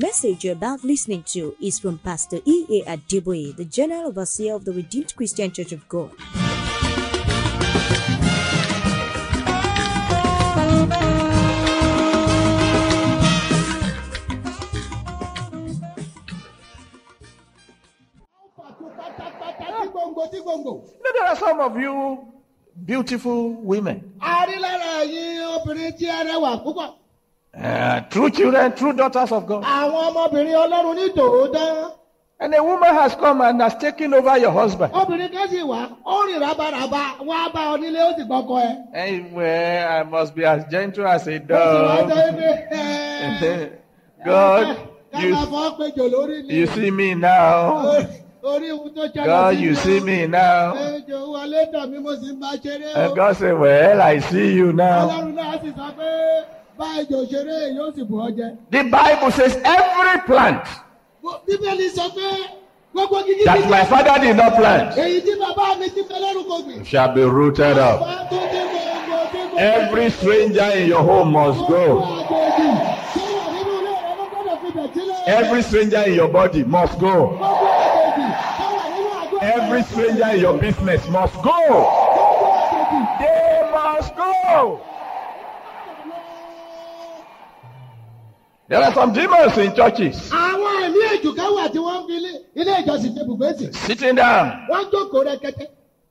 message 0.00 0.44
you're 0.44 0.54
about 0.54 0.82
listening 0.82 1.22
to 1.24 1.54
is 1.60 1.78
from 1.78 1.98
Pastor 1.98 2.38
E.A. 2.46 2.84
Adeboye, 2.96 3.54
the 3.54 3.66
General 3.66 4.06
Overseer 4.06 4.54
of 4.54 4.64
the 4.64 4.72
Redeemed 4.72 5.14
Christian 5.14 5.52
Church 5.52 5.72
of 5.72 5.86
God. 5.88 6.10
pátápátá 18.96 19.66
tí 19.82 19.88
gbòǹgbò 19.92 20.24
tí 20.32 20.38
gbòǹgbò. 20.44 20.72
You 20.72 21.02
know, 21.02 21.12
there 21.12 21.26
are 21.28 21.36
some 21.36 21.60
of 21.60 21.76
you 21.76 21.94
beautiful 22.86 23.52
women, 23.62 23.98
uh, 27.54 28.00
true 28.10 28.30
children, 28.30 28.72
true 28.74 28.92
daughters 28.92 29.32
of 29.32 29.46
God. 29.46 29.62
àwọn 29.64 30.04
ọmọbìnrin 30.10 30.56
ọlọ́run 30.64 30.94
ní 30.96 31.08
tòótọ́. 31.16 31.90
And 32.42 32.54
a 32.54 32.64
woman 32.64 32.94
has 32.94 33.14
come 33.16 33.42
and 33.42 33.60
has 33.60 33.74
taken 33.76 34.14
over 34.14 34.38
your 34.38 34.50
husband. 34.50 34.92
obìnrin 34.94 35.30
kan 35.32 35.48
sì 35.48 35.60
wá 35.62 35.88
ó 36.06 36.26
rìn 36.26 36.40
rábàràbà 36.40 37.02
wá 37.28 37.48
bá 37.54 37.62
ọ 37.72 37.76
nílé 37.82 38.00
ó 38.00 38.12
sì 38.16 38.22
gbọ́kọ 38.24 38.54
ẹ. 38.94 39.32
Well, 39.34 39.88
I 39.98 40.02
must 40.04 40.34
be 40.34 40.44
as 40.44 40.64
gentle 40.70 41.06
as 41.06 41.26
a 41.26 41.38
dove. 41.38 42.10
God, 44.24 44.76
you, 45.18 45.36
you 46.48 46.66
see 46.66 46.90
me 46.90 47.14
now. 47.14 48.06
God, 48.42 49.56
you 49.58 49.74
see 49.74 50.00
me 50.00 50.26
now. 50.26 50.74
And. 50.74 51.06
God 53.16 53.36
said, 53.36 53.58
Well, 53.58 54.02
I 54.02 54.18
see 54.18 54.54
you 54.54 54.72
now. 54.72 55.08
Ọlọ́run 56.80 56.86
náà 56.86 56.86
sì 56.86 56.86
sọ 56.86 56.86
pé 56.86 56.86
bá 56.86 56.86
ejò 57.00 57.18
ṣeré 57.30 57.58
yóò 57.76 57.92
sì 57.94 58.02
bù 58.02 58.16
ọ 58.16 58.28
jẹ. 58.36 58.48
The 58.70 58.82
Bible 58.82 59.30
says 59.30 59.56
every 59.64 60.20
plant 60.26 60.64
bíbélì 61.46 61.88
sọ 61.96 62.08
pé 62.16 62.28
gbogbo 62.94 63.18
gidi 63.26 63.44
that 63.44 63.68
my 63.70 63.84
father 63.84 64.18
did 64.20 64.36
not 64.36 64.54
plant 64.56 64.96
èyí 64.96 65.20
tí 65.20 65.32
bàbá 65.40 65.78
mi 65.78 65.88
ti 65.88 66.02
fẹ́ 66.08 66.18
lẹ́rù 66.20 66.42
kò 66.48 66.56
gbìn. 66.64 66.84
shall 66.84 67.12
be 67.14 67.22
rooted 67.22 67.78
up. 67.78 68.00
Every 69.56 70.10
stranger 70.10 70.70
in 70.78 70.88
your 70.88 71.02
home 71.02 71.32
must 71.32 71.60
go. 71.68 71.84
Every 75.26 75.62
stranger 75.62 76.02
in 76.06 76.14
your 76.14 76.28
body 76.28 76.64
must 76.64 76.98
go. 76.98 77.36
Every 79.42 79.82
stranger 79.82 80.28
in 80.34 80.40
your 80.40 80.56
business 80.58 81.06
must 81.08 81.34
go. 81.42 81.60
They 83.20 83.70
must 83.72 84.16
go. 84.16 84.80
There 88.70 88.80
are 88.80 88.94
some 88.94 89.12
demons 89.12 89.58
in 89.58 89.74
churches 89.74 90.30
àwọn 90.30 90.72
ẹ̀mí 90.86 91.00
èjùká 91.14 91.46
wà 91.56 91.64
tí 91.72 91.78
wọ́n 91.78 91.98
ń 92.02 92.06
fi 92.06 92.14
ilé- 92.54 92.84
ìjọsìn 92.84 93.12
ṣe 93.16 93.22
bùgbé 93.26 93.48
sí. 93.58 93.72
sitting 93.86 94.14
down, 94.14 94.46
wọ́n 94.70 94.84
jókòó 94.92 95.24
rẹ̀kẹ̀tẹ̀. 95.26 95.66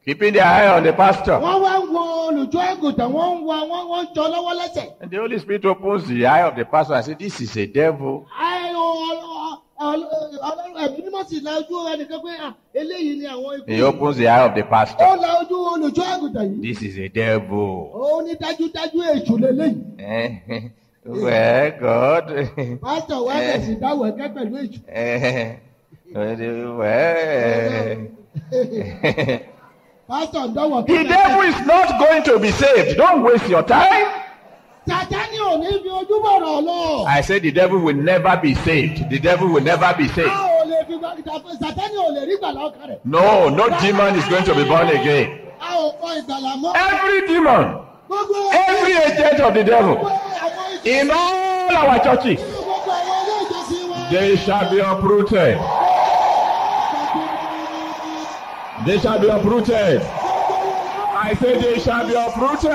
keeping 0.05 0.33
their 0.33 0.43
eye 0.45 0.67
on 0.77 0.83
the 0.83 0.91
pastor. 0.93 1.39
wọ́n 1.39 1.61
wá 1.61 1.79
ń 1.79 1.93
wo 1.93 2.01
olùjọ́ 2.29 2.63
ẹ̀gùntàn 2.75 3.09
wọ́n 3.15 3.31
ń 3.39 3.43
wa 3.45 3.57
wọ́n 3.71 3.85
wọ́n 3.91 4.05
jọ 4.15 4.23
lọ́wọ́ 4.33 4.53
lẹ́sẹ̀. 4.59 4.87
And 5.01 5.09
the 5.11 5.17
Holy 5.17 5.39
Spirit 5.39 5.63
opens 5.65 6.05
the 6.07 6.25
eye 6.25 6.43
of 6.43 6.55
the 6.57 6.65
pastor 6.65 6.95
and 6.95 7.05
says, 7.05 7.15
This 7.17 7.39
is 7.39 7.55
a 7.57 7.65
devil. 7.65 8.25
Ẹ, 8.27 8.73
ọ- 8.73 8.75
ọ- 8.75 9.57
ọ- 9.79 9.99
Ọlọ́run 10.49 10.75
ẹ̀mí 10.83 10.99
mímọ́ 11.05 11.27
sì 11.29 11.39
la 11.41 11.51
ojú 11.61 11.75
ẹnìkan 11.93 12.19
pé 12.23 12.31
"Ah, 12.41 12.53
eléyìí 12.75 13.19
ni 13.19 13.25
àwọn 13.25 13.59
ikú. 13.59 13.67
He 13.71 13.81
opens 13.81 14.17
the 14.17 14.27
eye 14.27 14.43
of 14.45 14.53
the 14.53 14.63
Ó 14.63 14.69
pastor. 14.69 15.15
la 15.15 15.43
ojú 15.43 15.55
olùjọ́ 15.55 16.05
ẹ̀gùntàn 16.13 16.59
yìí. 16.59 16.61
This 16.61 16.81
is 16.81 16.97
a 16.97 17.07
devil. 17.07 17.91
Ó 17.95 18.21
ní 18.21 18.35
dájúdájú 18.35 18.99
èṣù 19.15 19.37
lélẹ́yìí. 19.39 20.71
Well, 21.05 21.71
God. 21.79 22.27
Pásítọ̀ 22.81 23.19
wá 23.27 23.33
bẹ̀ 23.39 23.59
sí 23.65 23.73
dáwọ̀ 23.81 24.05
ẹ̀kẹ́ 24.11 24.33
pẹ̀lú. 24.35 24.57
Eh. 24.87 25.55
Pásítọ̀ 30.09 30.47
ń 30.47 30.53
dọ́wọ̀ 30.55 30.85
The 30.87 31.03
devil 31.03 31.41
is 31.51 31.59
not 31.65 31.87
going 31.99 32.23
to 32.23 32.39
be 32.39 32.51
saved. 32.51 32.97
Don't 32.97 33.23
waste 33.23 33.47
your 33.49 33.63
time. 33.63 34.07
Sàtánì 34.87 35.37
ò 35.39 35.53
ní 35.61 35.67
fi 35.83 35.89
ojú 35.99 36.15
bọ̀rọ̀ 36.25 36.55
lọ. 36.67 37.05
I 37.07 37.21
said 37.21 37.43
the 37.43 37.51
devil 37.51 37.79
will 37.79 37.95
never 38.11 38.35
be 38.37 38.53
saved. 38.55 39.09
The 39.09 39.19
devil 39.19 39.47
will 39.53 39.63
never 39.63 39.93
be 39.97 40.05
A 40.05 40.09
saved. 40.15 40.29
ò 40.29 40.65
lè 40.71 40.79
fi 40.87 40.93
gbà 40.99 41.09
Sàtánì 41.63 41.97
ò 42.07 42.09
lè 42.15 42.21
rí 42.29 42.35
gbàlá 42.41 42.61
ọkàn 42.69 42.85
rẹ̀. 42.91 42.99
No, 43.05 43.49
no 43.49 43.65
demon 43.81 44.15
is 44.19 44.25
going 44.27 44.43
to 44.43 44.53
be 44.53 44.65
born 44.65 44.87
again. 44.89 45.27
A 45.61 45.77
ò 45.77 45.91
kọ 46.01 46.07
ìgbàlà 46.19 46.51
mọ́. 46.61 46.71
Every 46.75 47.19
demon, 47.27 47.65
every 48.67 48.93
agent 49.07 49.39
of 49.39 49.53
the 49.53 49.63
devil 49.63 49.95
in 50.85 51.09
all 51.11 51.75
our 51.75 51.99
churches, 52.03 52.39
they 54.11 54.35
shall 54.37 54.69
be 54.71 54.79
uprooted. 54.79 55.57
They 58.85 58.99
shall 58.99 59.19
be 59.19 59.27
uprooted. 59.27 60.01
I 60.01 61.35
say 61.39 61.61
they 61.61 61.79
shall 61.79 62.07
be 62.07 62.13
uprooted. 62.15 62.71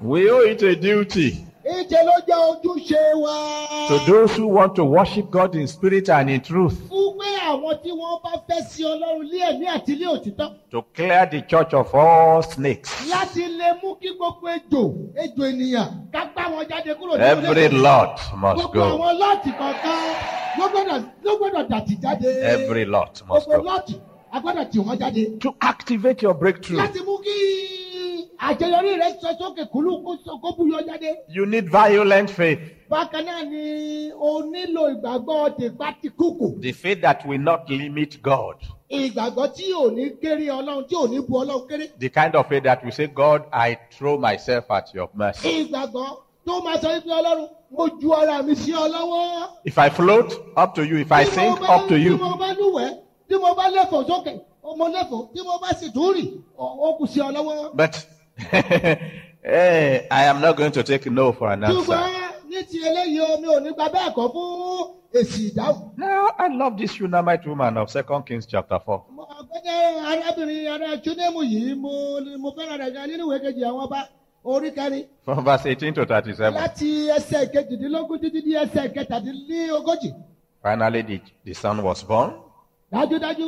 We 0.00 0.30
owe 0.30 0.40
it 0.40 0.62
a 0.62 0.74
duty 0.74 1.46
Ìjẹ 1.64 2.00
ló 2.04 2.12
jẹ́ 2.26 2.38
ojúṣe 2.50 3.14
wa. 3.22 3.88
to 3.88 3.98
those 4.12 4.32
who 4.36 4.46
want 4.46 4.74
to 4.76 4.84
worship 4.84 5.30
God 5.30 5.54
in 5.56 5.66
spirit 5.66 6.08
and 6.10 6.28
in 6.30 6.40
truth 6.42 6.74
Fún 6.90 7.16
pé 7.18 7.28
àwọn 7.48 7.82
tí 7.82 7.90
wọ́n 7.90 8.22
bá 8.22 8.32
fẹ́ 8.48 8.62
sí 8.68 8.82
Ọlọ́run 8.84 9.24
lé 9.32 9.38
ẹ̀mí 9.50 9.66
àti 9.66 9.92
ilé 9.96 10.06
òtítọ́. 10.06 10.50
to 10.70 10.82
clear 10.94 11.26
the 11.30 11.40
church 11.42 11.72
of 11.74 11.94
all 11.94 12.42
snakes. 12.42 12.90
Láti 13.10 13.44
lè 13.58 13.80
mú 13.82 13.96
kí 14.00 14.08
gbogbo 14.16 14.48
ejò 14.48 14.92
ejò 15.16 15.42
ènìyàn 15.50 16.10
ká 16.12 16.30
gbá 16.34 16.42
wọn 16.52 16.66
jáde 16.68 16.94
kúrò 16.98 17.16
nínú 17.16 17.24
Every 17.24 17.68
lot 17.68 18.20
must 18.36 18.58
Gbogbo 18.60 18.72
go. 18.72 18.84
àwọn 18.84 19.18
lọ́ọ̀tì 19.20 19.50
kọ̀ọ̀kan 19.58 20.00
ló 21.24 21.32
gbọ́dọ̀ 21.38 21.68
dàtì 21.70 21.96
jáde. 22.02 22.26
Every 22.42 22.84
lot 22.84 23.22
must 23.28 23.46
Gbogbo 23.48 23.62
go. 23.62 23.68
lọ́ọ̀tì 23.70 24.00
a 24.32 24.40
gbọ́dọ̀ 24.40 24.70
tì 24.70 24.78
wọ́n 24.80 24.98
jáde. 24.98 25.40
To 25.40 25.54
activate 25.60 26.22
your 26.22 26.34
breakthrough, 26.34 26.78
Láti 26.80 27.00
mú 27.06 27.18
kí 27.24 27.32
àṣeyọrí 28.48 28.92
rẹ̀ 29.02 29.12
sọ 29.22 29.28
sókè 29.40 29.64
kúlú 29.72 29.92
kó 30.42 30.48
búyọ 30.56 30.78
jáde. 30.88 31.10
you 31.36 31.44
need 31.46 31.66
violent 31.78 32.30
faith. 32.38 32.60
Bákan 32.90 33.24
náà 33.28 33.42
ni 33.52 33.64
o 34.28 34.42
nílò 34.52 34.82
ìgbàgbọ́ 34.94 35.40
tìpátìkùkù. 35.58 36.46
The 36.62 36.72
faith 36.72 37.00
that 37.06 37.18
will 37.26 37.40
not 37.50 37.62
limit 37.70 38.12
God. 38.22 38.56
Ìgbàgbọ́ 39.00 39.46
tí 39.56 39.66
ò 39.72 39.84
ní 39.96 40.04
kéré 40.22 40.46
Ọlọ́run 40.58 40.84
tí 40.88 40.94
ò 40.94 41.04
ní 41.12 41.18
bu 41.28 41.34
Ọlọ́run 41.42 41.66
kéré. 41.68 41.86
The 41.98 42.08
kind 42.08 42.34
of 42.38 42.46
faith 42.48 42.64
that 42.64 42.84
will 42.84 42.92
say, 42.92 43.06
God, 43.06 43.40
I 43.52 43.78
throw 43.94 44.18
myself 44.18 44.64
at 44.70 44.86
your 44.94 45.08
mercy. 45.14 45.48
Ìgbàgbọ́ 45.64 46.06
tó 46.46 46.54
máa 46.64 46.76
sọ 46.82 46.88
wípé 46.94 47.10
Ọlọ́run 47.20 47.48
mo 47.76 47.84
ju 48.00 48.08
ara 48.20 48.42
mi 48.42 48.54
sí 48.54 48.72
ọ 48.72 48.86
lọ́wọ́. 48.94 49.48
If 49.64 49.78
I 49.78 49.88
float, 49.88 50.28
up 50.56 50.74
to 50.74 50.82
you. 50.84 50.96
If 50.98 51.10
I 51.12 51.24
sink, 51.24 51.60
up 51.74 51.88
to 51.88 51.96
you. 51.98 52.16
mo 52.18 52.36
bá 52.42 52.48
lúwẹ̀ẹ́, 52.60 53.40
mo 53.40 53.50
bá 53.58 53.66
lẹ́fọ̀ọ́ 53.76 54.04
sókè, 54.10 54.32
mo 54.78 54.86
lẹ́fọ̀ọ́, 54.94 55.44
mo 55.48 55.58
bá 55.62 55.70
sì 55.78 55.88
ó 56.58 56.92
kù 56.98 57.06
sí 57.06 57.20
ọ 57.20 57.30
lọ́wọ́. 57.32 57.74
But 57.74 57.94
eh, 59.44 60.06
I 60.10 60.24
am 60.24 60.40
not 60.40 60.56
going 60.56 60.72
to 60.72 60.82
take 60.82 61.06
no 61.06 61.32
for 61.32 61.50
an 61.52 61.64
answer. 61.64 61.92
Now, 65.96 66.30
I 66.38 66.48
love 66.48 66.76
this 66.78 66.92
Shunammite 66.92 67.46
woman 67.46 67.76
of 67.76 67.90
Second 67.90 68.24
Kings 68.26 68.46
chapter 68.46 68.78
4. 68.84 69.04
Mo- 69.10 69.24
Ọ̀gbẹ́ni 69.40 69.72
arábìnrin 70.10 70.68
ará 70.74 70.96
Chúnẹ́mù 71.04 71.42
yìí, 71.42 71.74
mo 71.76 71.90
mo 72.38 72.50
fẹ́ràn 72.56 72.78
rẹ̀ 72.80 72.92
gan 72.94 73.08
nínú 73.10 73.24
ìwé 73.26 73.38
kejì 73.42 73.62
àwọn 73.64 73.84
ọba 73.86 74.08
orí 74.44 74.70
kẹrin. 74.74 75.04
From 75.24 75.44
verse 75.44 75.66
18 75.66 75.94
to 75.94 76.04
37. 76.06 76.54
Láti 76.54 77.08
ẹsẹ̀ 77.16 77.50
kejìdínlógún 77.52 78.18
títí 78.22 78.40
dí 78.44 78.54
ẹsẹ̀ 78.54 78.92
kẹtàdínlógójì. 78.94 80.10
Finally, 80.62 81.02
the, 81.02 81.20
the 81.44 81.54
son 81.54 81.82
was 81.82 82.02
born. 82.02 82.32
Dájúdájú 82.94 83.46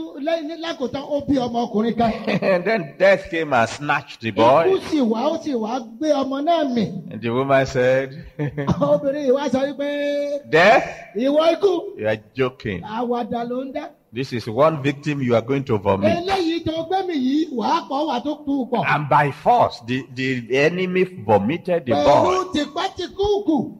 lákòótán 0.64 1.02
ó 1.06 1.20
bí 1.28 1.34
ọmọkùnrin 1.38 1.94
kan. 1.98 2.10
and 2.42 2.64
then 2.64 2.94
death 2.98 3.30
came 3.30 3.52
and 3.52 3.68
snatched 3.68 4.20
the 4.20 4.28
Ikú 4.32 4.34
boy. 4.36 4.80
sì 4.90 5.00
wá 5.00 5.20
ó 5.32 5.38
sì 5.44 5.52
wá 5.54 5.78
gbé 5.98 6.08
ọmọ 6.12 6.40
náà 6.44 6.64
mì. 6.74 6.84
And 7.12 7.20
the 7.22 7.28
woman 7.30 7.66
said, 7.66 8.10
Obìnrin 8.80 9.30
wá 9.34 9.48
sọ 9.48 9.60
wípé 9.66 10.50
Death? 10.50 10.84
ìwọ 11.16 11.52
ikú 11.54 11.72
You 11.98 12.08
are 12.08 12.20
joking. 12.34 12.80
àwàdà 12.82 13.44
ló 13.48 13.64
ń 13.64 13.72
dá. 13.72 13.88
This 14.12 14.32
is 14.32 14.48
one 14.48 14.82
victim 14.82 15.20
you 15.22 15.34
are 15.36 15.42
going 15.46 15.64
to 15.64 15.78
vomit. 15.78 16.10
Eléyìí 16.10 16.64
tó 16.64 16.82
gbé 16.88 17.06
mi 17.06 17.14
yìí 17.14 17.48
wàá 17.56 17.86
pọ̀ 17.88 18.06
wà 18.08 18.20
tó 18.24 18.34
kú 18.46 18.68
pọ̀. 18.70 18.82
And 18.86 19.08
by 19.08 19.30
force, 19.30 19.80
the, 19.86 20.02
the 20.14 20.58
enemy 20.58 21.04
vomited 21.04 21.86
the 21.86 21.92
Pẹ̀lú 21.92 22.22
boy. 22.24 22.44
tìpátìkúùkù 22.54 23.72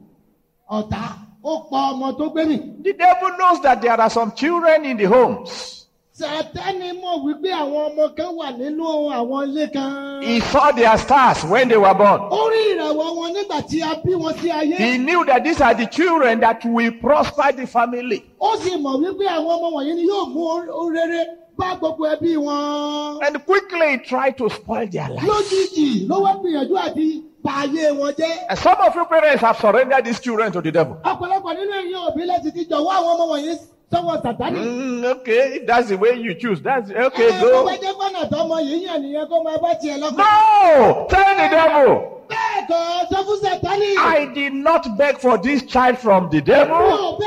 ọ̀tá 0.69 1.26
ó 1.43 1.69
pa 1.69 1.91
ọmọ 1.93 2.17
tó 2.17 2.29
gbé 2.33 2.45
mi. 2.47 2.57
The 2.83 2.93
devil 2.93 3.37
knows 3.37 3.61
that 3.61 3.81
there 3.81 3.99
are 3.99 4.09
some 4.09 4.31
children 4.31 4.85
in 4.85 4.97
the 4.97 5.05
homes. 5.05 5.73
Sàtánì 6.17 6.91
mọ̀ 7.01 7.23
wípé 7.25 7.49
àwọn 7.53 7.91
ọmọ 7.91 8.15
kan 8.17 8.35
wà 8.35 8.51
nínú 8.57 8.83
àwọn 9.13 9.47
ilé 9.49 9.71
kan. 9.73 10.21
He 10.23 10.39
saw 10.39 10.71
their 10.71 10.97
stars 10.97 11.43
when 11.45 11.67
they 11.69 11.77
were 11.77 11.93
born. 11.93 12.19
Ó 12.31 12.49
rí 12.49 12.73
ìràwọ̀ 12.73 13.15
wọn 13.17 13.33
nígbà 13.35 13.61
tí 13.69 13.81
a 13.81 13.95
bí 14.03 14.13
wọn 14.15 14.33
sí 14.41 14.49
ayé. 14.49 14.75
He 14.77 14.97
knew 14.97 15.23
that 15.25 15.43
these 15.43 15.61
are 15.61 15.75
the 15.75 15.85
children 15.85 16.39
that 16.39 16.65
will 16.65 16.91
prosper 17.01 17.51
the 17.51 17.67
family. 17.67 18.23
Ó 18.41 18.57
sì 18.57 18.71
mọ̀ 18.77 18.97
wípé 19.03 19.27
àwọn 19.27 19.59
ọmọ 19.59 19.71
wọ̀nyí 19.75 19.95
ni 19.95 20.07
yóò 20.07 20.27
mú 20.33 20.89
rere 20.91 21.25
bá 21.57 21.75
gbogbo 21.79 22.05
ẹbí 22.15 22.35
wọn. 22.37 23.19
And 23.27 23.45
quickly 23.45 23.99
tried 23.99 24.37
to 24.37 24.49
spoil 24.49 24.87
their 24.87 25.09
life. 25.09 25.23
Lójijì 25.23 26.07
ló 26.07 26.21
wá 26.23 26.33
gbìyànjú 26.41 26.75
àti 26.77 27.23
pa 27.47 27.53
ayé 27.63 27.91
wọn 27.99 28.11
jẹ́. 28.19 28.33
And 28.49 28.59
some 28.59 28.77
of 28.85 28.95
you 28.95 29.05
parents 29.05 29.41
have 29.41 29.57
surrendered 29.57 30.03
these 30.05 30.19
children 30.19 30.51
to 30.51 30.61
the 30.61 30.71
devil. 30.71 30.95
ọ̀pọ̀lọpọ̀ 31.03 31.51
nínú 31.57 31.73
ẹ̀yin 31.81 31.99
òbí 32.07 32.23
láti 32.31 32.49
ti 32.55 32.61
jọ̀wọ́ 32.71 32.93
àwọn 32.97 33.11
ọmọ 33.15 33.25
wọ̀nyí 33.31 33.53
sọ́wọ́ 33.91 34.15
sàtánì. 34.23 34.59
Mm, 34.59 35.05
okay, 35.13 35.59
that's 35.67 35.87
the 35.89 35.97
way 35.97 36.13
you 36.25 36.33
choose, 36.41 36.61
that's 36.61 36.89
okay, 36.91 37.29
ẹ 37.31 37.39
kó 37.41 37.47
wá 37.67 37.71
go. 37.71 37.83
jẹ́ 37.83 37.93
pọ́nà 37.99 38.21
tọmọ 38.33 38.55
yìí 38.67 38.79
yàn 38.87 38.99
nìyẹn 39.03 39.25
kó 39.31 39.37
máa 39.45 39.57
bá 39.63 39.71
tiẹ̀ 39.81 39.97
lọ́kọ̀. 40.01 40.17
No! 40.17 41.07
Tell 41.09 41.33
the 41.41 41.47
devil, 41.55 41.91
bẹ́ẹ̀ 42.31 42.59
kọ́ 42.69 42.81
sọ 43.11 43.17
fún 43.25 43.37
sàtánì. 43.43 43.89
I 43.97 44.25
did 44.33 44.53
not 44.53 44.83
beg 44.97 45.17
for 45.19 45.37
this 45.37 45.63
child 45.63 45.97
from 45.99 46.29
the 46.29 46.41
devil. 46.41 46.75
ọmọ 46.75 47.19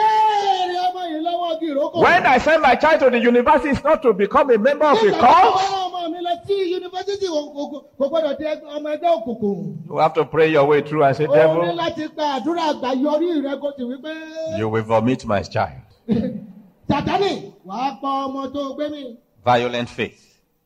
yìí 1.13 1.75
lọ́wọ́. 1.79 2.03
When 2.03 2.27
I 2.27 2.39
send 2.39 2.63
my 2.63 2.75
child 2.75 3.01
to 3.01 3.11
the 3.11 3.19
university, 3.19 3.71
it's 3.71 3.85
not 3.85 4.03
to 4.03 4.13
become 4.13 4.51
a 4.51 4.59
member 4.59 4.87
of 4.87 4.99
a 4.99 5.11
wọ́n 5.11 5.21
cult. 5.21 5.90
Sí 6.51 6.73
yunifásitì 6.73 7.27
kò- 7.27 7.85
gbọ́dọ̀ 7.99 8.39
di 8.39 8.45
ọmọ 8.77 8.89
ẹgbẹ́ 8.95 9.11
òkùnkùn. 9.17 9.87
You 9.89 9.97
have 9.99 10.15
to 10.15 10.25
pray 10.25 10.49
your 10.53 10.67
way 10.67 10.81
through 10.83 11.05
and 11.05 11.17
say, 11.17 11.27
o 11.27 11.31
ní 11.31 11.35
devil, 11.37 11.77
láti 11.77 12.09
gba 12.15 12.25
àdúrà 12.41 12.63
àgbà 12.73 12.91
yọrí 13.05 13.43
rẹ 13.43 13.61
kó 13.61 13.73
sì 13.77 13.83
wípé. 13.85 14.13
you 14.59 14.69
will 14.69 14.83
vomit 14.85 15.25
my 15.27 15.43
child. 15.43 15.83
sàtánì 16.89 17.53
wàá 17.67 18.01
pọ 18.03 18.09
ọmọ 18.27 18.53
tó 18.55 18.75
gbé 18.75 18.89
mi. 18.91 19.17
Violent 19.45 19.89
faith, 19.89 20.21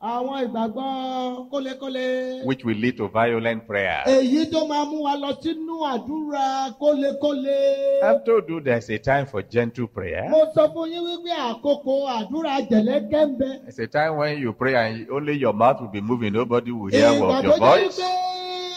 àwọn 0.05 0.37
ìgbàgbọ́ 0.45 1.49
kólékólé. 1.51 2.45
which 2.45 2.63
will 2.65 2.77
lead 2.79 2.97
to 2.97 3.09
violent 3.09 3.67
prayer. 3.67 4.03
èyí 4.07 4.45
tó 4.53 4.67
máa 4.69 4.85
mú 4.85 5.03
wa 5.03 5.15
lọ 5.17 5.33
sínú 5.43 5.81
àdúrà 5.93 6.71
kólékólé. 6.79 7.59
I've 8.03 8.25
told 8.25 8.49
you 8.49 8.61
there's 8.61 8.91
a 8.91 8.99
time 8.99 9.25
for 9.27 9.43
gentle 9.43 9.87
prayer. 9.89 10.29
mo 10.31 10.45
sọ 10.55 10.69
fún 10.75 10.91
yín 10.93 11.05
wípé 11.09 11.33
àkókò 11.33 12.07
àdúrà 12.19 12.61
jẹ̀lẹ́kẹ́ 12.71 13.27
ń 13.27 13.37
bẹ. 13.39 13.69
It's 13.69 13.79
a 13.79 13.87
time 13.87 14.17
when 14.17 14.39
you 14.39 14.53
pray 14.53 14.75
and 14.75 15.09
only 15.11 15.33
your 15.39 15.55
mouth 15.55 15.81
will 15.81 15.89
be 15.89 16.01
moving, 16.03 16.33
nobody 16.35 16.71
will 16.71 16.91
hear 16.93 17.11
ìgbà 17.11 17.39
of 17.39 17.45
tó 17.45 17.49
your 17.49 17.59
jẹ́ 17.59 17.61
voice. 17.61 17.99
wípé 17.99 18.11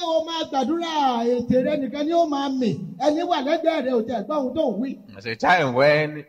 o 0.07 0.23
máa 0.23 0.43
gbàdúrà 0.49 0.93
ètè 1.27 1.57
rẹ 1.65 1.73
nìkan 1.81 2.05
ni 2.05 2.13
ó 2.13 2.25
máa 2.25 2.49
mì 2.49 2.71
ẹni 3.05 3.21
wà 3.27 3.37
lẹ́gbẹ̀ẹ́ 3.43 3.83
rẹ 3.85 3.91
ò 3.91 4.01
tẹ̀ 4.07 4.23
gbọ́ 4.25 4.37
ohun 4.37 4.53
tó 4.55 4.61
ń 4.71 4.79
wí. 4.79 4.97
It's 5.17 5.25
a 5.25 5.35
time 5.35 5.73
when 5.73 6.23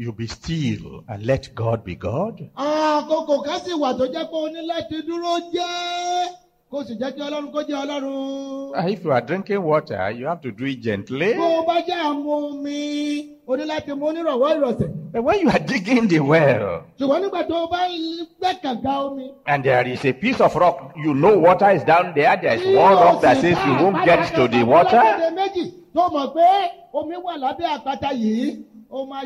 you 0.00 0.12
be 0.12 0.26
still 0.26 1.04
and 1.08 1.26
let 1.26 1.54
God 1.54 1.84
be 1.84 1.94
God. 1.94 2.36
àkókò 2.56 3.42
kan 3.44 3.60
sì 3.64 3.72
wà 3.82 3.92
tó 3.98 4.06
jẹ́ 4.06 4.24
pé 4.30 4.36
o 4.44 4.48
ní 4.48 4.60
láti 4.66 4.96
dúró 5.06 5.34
jẹ́ 5.52 6.28
kó 6.70 6.84
sì 6.86 6.94
jẹ́ 7.00 7.10
kí 7.14 7.20
ọlọ́run 7.20 7.50
kó 7.52 7.60
jẹ́ 7.68 7.76
ọlọ́run. 7.84 8.72
Ah, 8.76 8.88
if 8.88 9.04
you 9.04 9.12
are 9.12 9.20
drinking 9.20 9.62
water, 9.62 10.10
you 10.10 10.26
have 10.26 10.40
to 10.40 10.50
do 10.52 10.64
it 10.64 10.80
gently. 10.80 11.34
bó 11.34 11.60
o 11.60 11.66
bá 11.66 11.80
jẹ́ 11.86 12.00
àmú 12.08 12.28
omi 12.32 13.28
o 13.46 13.56
ní 13.56 13.64
láti 13.72 13.92
mú 13.92 14.06
onírọ̀wọ́ 14.08 14.56
ìrọ̀sẹ̀. 14.56 15.12
But 15.12 15.24
when 15.24 15.40
you 15.40 15.50
are 15.50 15.58
digging 15.58 16.08
the 16.08 16.20
well 16.20 16.82
ṣùgbọ́n 16.98 17.20
nígbà 17.22 17.42
tó 17.48 17.64
o 17.64 17.66
bá 17.68 17.80
ń 17.88 18.24
gbẹ́ 18.40 18.54
kànga 18.62 18.94
omi. 19.06 19.30
and 19.46 19.64
there 19.64 19.86
is 19.86 20.02
a 20.06 20.12
piece 20.14 20.40
of 20.40 20.56
rock, 20.56 20.92
you 20.96 21.12
know 21.12 21.36
water 21.38 21.70
is 21.72 21.84
down 21.84 22.14
there, 22.14 22.38
there 22.40 22.54
is 22.56 22.64
one 22.76 22.94
rock 22.94 23.20
that 23.20 23.36
says 23.42 23.58
you 23.66 23.74
won't 23.84 24.02
get 24.06 24.34
to 24.34 24.48
the 24.48 24.62
water. 24.64 24.96
Alágbède 24.96 25.34
méjì 25.36 25.64
tó 25.94 26.08
mọ̀ 26.08 26.32
pé 26.34 26.48
omi 26.94 27.16
wà 27.16 27.36
lábẹ́ 27.36 27.68
àpáta 27.76 28.10
yìí, 28.14 28.64
ó 28.90 29.04
máa 29.06 29.24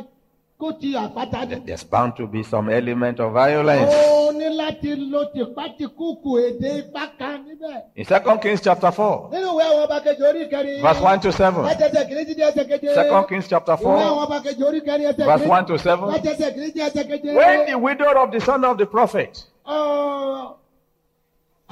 kó 0.65 0.73
ti 0.81 0.95
àpáta 0.97 1.45
ní. 1.45 1.67
There's 1.67 1.85
bound 1.85 2.17
to 2.17 2.27
be 2.27 2.43
some 2.43 2.69
element 2.71 3.21
of 3.21 3.33
violence. 3.33 3.93
Ó 3.95 4.33
ní 4.33 4.49
láti 4.57 4.97
lo 5.11 5.25
tìpátìkúùkù 5.35 6.31
èdè 6.47 6.71
ipá 6.81 7.07
kan 7.19 7.45
níbẹ̀. 7.47 7.83
In 7.97 8.05
2 8.05 8.39
Kings 8.41 8.61
chapter 8.63 8.91
4, 8.91 9.29
Nínú 9.33 9.49
ìwé 9.53 9.63
àwọn 9.63 9.85
ọba 9.87 10.01
kejì 10.01 10.23
orí 10.23 10.49
kẹrin. 10.51 10.83
verse 10.83 11.01
1 11.01 11.21
to 11.21 11.33
7. 11.33 11.63
Látẹsẹ̀ 11.65 12.05
kìíní 12.09 12.35
ẹsẹ̀ 12.49 12.65
keje. 12.69 12.95
2 12.95 13.27
Kings 13.29 13.49
chapter 13.49 13.77
Ìwé 13.77 13.85
àwọn 13.85 14.17
4, 14.17 14.27
ọba 14.27 14.41
kejì 14.45 14.63
orí 14.65 14.81
kẹrin 14.81 15.07
ẹsẹ̀ 15.11 15.27
verse 15.27 15.45
kìíní. 15.45 15.51
1 15.51 15.67
to 15.67 15.79
7. 15.79 16.09
Látẹsẹ̀ 16.13 16.51
kìíní 16.55 16.71
títí 16.73 16.81
ẹsẹ̀ 16.89 17.05
keje. 17.09 17.35
When 17.35 17.67
the 17.67 17.79
widow 17.79 18.23
of 18.23 18.31
the 18.31 18.41
son 18.41 18.65
of 18.65 18.79
the 18.79 18.87
prophet, 18.87 19.45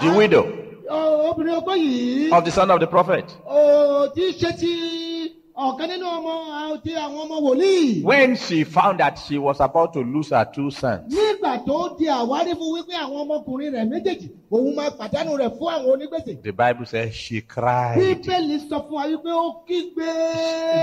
the 0.00 0.10
widow 0.16 0.44
obìnrin 0.90 1.56
ọgbọ́n 1.60 1.78
yìí. 1.78 2.32
of 2.32 2.44
the 2.44 2.50
son 2.50 2.70
of 2.70 2.80
the 2.80 2.86
prophet, 2.86 3.24
tí 4.14 4.32
ṣe 4.40 4.58
ti 4.58 5.11
ọ̀kan 5.56 5.88
nínú 5.90 6.06
ọmọ 6.06 6.32
àwọn- 6.60 6.82
ti 6.82 6.90
àwọn 6.94 7.28
ọmọ 7.28 7.36
wòlíì. 7.42 8.02
when 8.04 8.34
she 8.36 8.64
found 8.64 8.98
that 9.00 9.18
she 9.18 9.38
was 9.38 9.60
about 9.60 9.92
to 9.92 10.00
lose 10.00 10.30
her 10.30 10.44
two 10.54 10.70
sons, 10.70 11.12
Nígbà 11.14 11.64
tó 11.66 11.96
di 11.98 12.06
àwárí 12.06 12.54
fún 12.54 12.72
wípé 12.80 12.94
àwọn 12.96 13.26
ọmọkùnrin 13.26 13.72
rẹ̀ 13.72 13.88
méjèèjì 13.90 14.28
òun 14.50 14.74
máa 14.76 14.90
pàdánù 14.90 15.36
rẹ̀ 15.38 15.50
fún 15.58 15.68
àwọn 15.72 15.96
onígbèsè. 15.96 16.42
the 16.42 16.52
Bible 16.52 16.86
says 16.86 17.14
she 17.14 17.40
cried. 17.42 17.98
Bíbélì 17.98 18.58
sọ 18.68 18.78
fún 18.88 18.92
wa 18.92 19.06
wípé 19.06 19.30
ó 19.30 19.66
kígbe. 19.66 20.06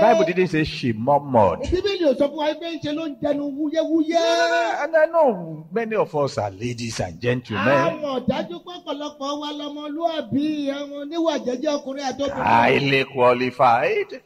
Bible 0.12 0.24
didn't 0.26 0.48
say 0.50 0.64
she 0.64 0.92
murmured. 0.92 1.60
Bíbélì 1.62 2.04
ò 2.06 2.14
sọ 2.16 2.28
fún 2.30 2.36
wa 2.36 2.46
wípé 2.52 2.78
ńṣe 2.80 2.94
ló 2.94 3.08
ń 3.08 3.16
jẹnu 3.20 3.50
wúyẹ́wúyẹ́. 3.58 4.84
And 4.84 4.96
I 4.96 5.06
know 5.06 5.66
many 5.72 5.96
of 5.96 6.14
us 6.14 6.38
are 6.38 6.50
ladies 6.50 7.00
and 7.00 7.20
gentlemen, 7.20 8.00
mọ̀ 8.02 8.26
dájú 8.26 8.62
pé 8.64 8.72
ọ̀pọ̀lọpọ̀ 8.84 9.40
wa 9.40 9.52
lọmọlúàbí 9.52 10.70
àwọn 10.70 11.08
oníwà 11.10 11.38
jẹ́jẹ́ 11.44 11.82
ọkùnrin 11.82 12.04
àti 12.06 12.22
obìnrin. 12.22 12.44
highly 12.46 13.04
qualified, 13.04 14.20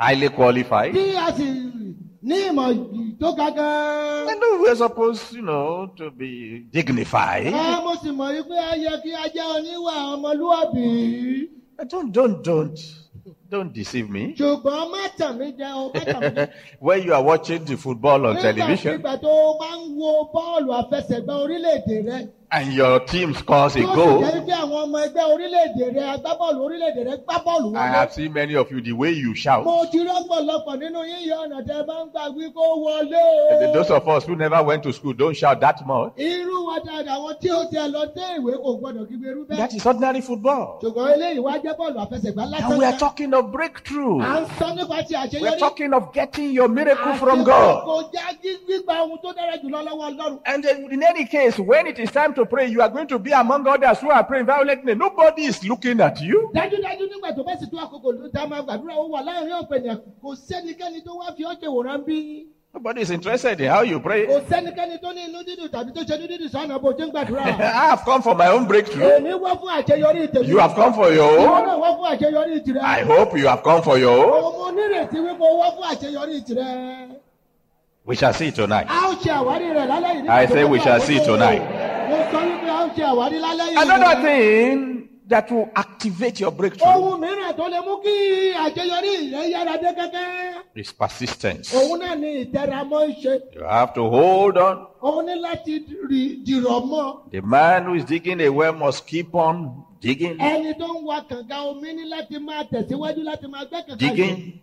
highly 0.00 0.28
qualified. 0.28 0.94
Tí 0.94 1.14
a 1.16 1.30
sì 1.36 1.46
ní 2.22 2.36
ìmọ̀ 2.48 3.18
tó 3.20 3.32
ga 3.36 3.50
gan. 3.50 4.28
I 4.28 4.34
know 4.40 4.62
we're 4.62 4.74
supposed, 4.76 5.32
you 5.32 5.42
know, 5.42 5.92
to 5.96 6.10
be 6.10 6.64
dignified. 6.72 7.46
Ẹ 7.52 7.84
mo 7.84 7.94
sì 8.02 8.10
mọ̀ 8.10 8.30
wípé 8.36 8.56
a 8.58 8.76
yẹ 8.76 8.92
kí 9.02 9.10
a 9.12 9.28
jẹ́ 9.28 9.46
oníwà 9.56 9.94
ọmọlúàbí. 10.14 11.48
But 11.76 11.88
Don't, 11.88 12.12
don't, 12.12 12.42
don't, 12.44 12.78
don't 13.48 13.72
deceive 13.72 14.08
me. 14.10 14.34
Ṣùgbọ́n 14.38 14.90
má 14.92 15.08
tàn 15.18 15.38
mí 15.38 15.52
jẹ 15.58 15.68
o, 15.74 15.90
má 15.94 16.00
tàn 16.04 16.20
mí 16.20 16.28
jẹ. 16.36 16.48
when 16.80 17.02
you 17.02 17.14
are 17.14 17.22
watching 17.22 17.64
the 17.64 17.76
football 17.76 18.26
on 18.26 18.36
television 18.36 18.98
Nígbàkigbà 19.00 19.20
tó 19.22 19.28
o 19.28 19.58
bá 19.60 19.70
ń 19.76 19.96
wo 19.96 20.30
bọ́ọ̀lù 20.34 20.70
àfẹsẹ̀gbá 20.80 21.34
orílẹ̀-èdè 21.44 21.96
rẹ. 22.08 22.28
and 22.52 22.72
your 22.72 23.00
team 23.00 23.34
scores 23.34 23.76
a 23.76 23.82
goal. 23.82 24.24
I 27.76 27.86
have 27.86 28.12
seen 28.12 28.32
many 28.32 28.56
of 28.56 28.70
you 28.72 28.80
the 28.80 28.92
way 28.92 29.10
you 29.12 29.34
shout. 29.34 29.66
And 29.66 29.92
those 33.74 33.90
of 33.90 34.08
us 34.08 34.24
who 34.24 34.36
never 34.36 34.62
went 34.62 34.82
to 34.82 34.92
school 34.92 35.12
don't 35.12 35.36
shout 35.36 35.60
that 35.60 35.86
much. 35.86 36.12
That 39.56 39.74
is 39.74 39.86
ordinary 39.86 40.20
football. 40.20 40.78
And 40.82 42.78
we 42.78 42.84
are 42.84 42.96
talking 42.98 43.34
of 43.34 43.52
breakthrough. 43.52 44.16
We 44.16 44.22
are 45.48 45.58
talking 45.58 45.92
of 45.92 46.12
getting 46.12 46.52
your 46.52 46.68
miracle 46.68 47.14
from 47.14 47.44
God. 47.44 47.84
And 50.46 50.64
in 50.64 51.02
any 51.02 51.24
case, 51.26 51.58
when 51.58 51.86
it 51.86 51.98
is 51.98 52.10
time 52.10 52.34
to 52.34 52.39
to 52.40 52.46
pray, 52.46 52.66
you 52.66 52.80
are 52.82 52.88
going 52.88 53.06
to 53.08 53.18
be 53.18 53.32
among 53.32 53.66
others 53.66 53.98
who 54.00 54.10
are 54.10 54.24
praying 54.24 54.46
violently. 54.46 54.94
Nobody 54.94 55.44
is 55.44 55.62
looking 55.64 56.00
at 56.00 56.20
you. 56.20 56.50
Nobody 62.72 63.00
is 63.00 63.10
interested 63.10 63.60
in 63.60 63.68
how 63.68 63.80
you 63.82 63.98
pray. 63.98 64.26
I 64.28 64.38
have 67.90 68.04
come 68.04 68.22
for 68.22 68.34
my 68.36 68.46
own 68.48 68.66
breakthrough. 68.66 69.18
You 70.44 70.58
have 70.58 70.74
come 70.74 70.94
for 70.94 71.10
your 71.12 71.38
own. 71.40 71.68
I 72.80 73.02
hope 73.02 73.36
you 73.36 73.48
have 73.48 73.62
come 73.64 73.82
for 73.82 73.98
your 73.98 74.34
own. 74.34 74.76
We 78.06 78.16
shall 78.16 78.32
see 78.32 78.50
tonight. 78.50 78.86
I 78.88 80.46
say 80.46 80.64
we 80.64 80.80
shall 80.80 81.00
see 81.00 81.18
tonight. 81.24 81.79
Another 83.82 84.22
thing 84.22 85.08
that 85.30 85.50
will 85.50 85.70
activate 85.76 86.40
your 86.40 86.50
breakthrough 86.50 86.88
ohun 86.90 87.20
mìíràn 87.22 87.52
tó 87.56 87.68
lè 87.72 87.80
mú 87.86 87.94
kí 88.04 88.14
àṣeyọrí 88.64 89.12
rẹ̀ 89.32 89.50
yára 89.54 89.76
dé 89.82 89.90
kẹ́kẹ́. 89.98 90.62
is 90.74 90.92
persistence. 90.92 91.72
òun 91.78 91.98
náà 92.00 92.14
ni 92.20 92.44
ìtẹramọ́ 92.44 93.02
ṣe. 93.22 93.34
You 93.54 93.64
have 93.64 93.94
to 93.94 94.02
hold 94.10 94.56
on. 94.58 94.76
òun 95.02 95.24
ní 95.26 95.34
láti 95.46 95.72
rí 96.10 96.22
dìrọ̀ 96.46 96.80
mọ́. 96.90 97.30
The 97.30 97.40
man 97.42 97.84
who 97.86 97.94
is 97.94 98.04
digging 98.04 98.40
a 98.40 98.48
well 98.48 98.72
must 98.72 99.06
keep 99.06 99.34
on 99.34 99.56
digging, 100.00 100.36
ẹni 100.38 100.72
tó 100.80 100.86
ń 100.86 101.04
wa 101.08 101.18
kànga 101.30 101.56
omi 101.70 101.92
ní 101.96 102.04
láti 102.14 102.36
máa 102.46 102.62
tẹ̀síwájú 102.72 103.20
láti 103.30 103.46
máa 103.52 103.64
gbẹ́ 103.70 103.80
kànga 103.86 103.96
yìí. 103.96 104.16
digging 104.16 104.60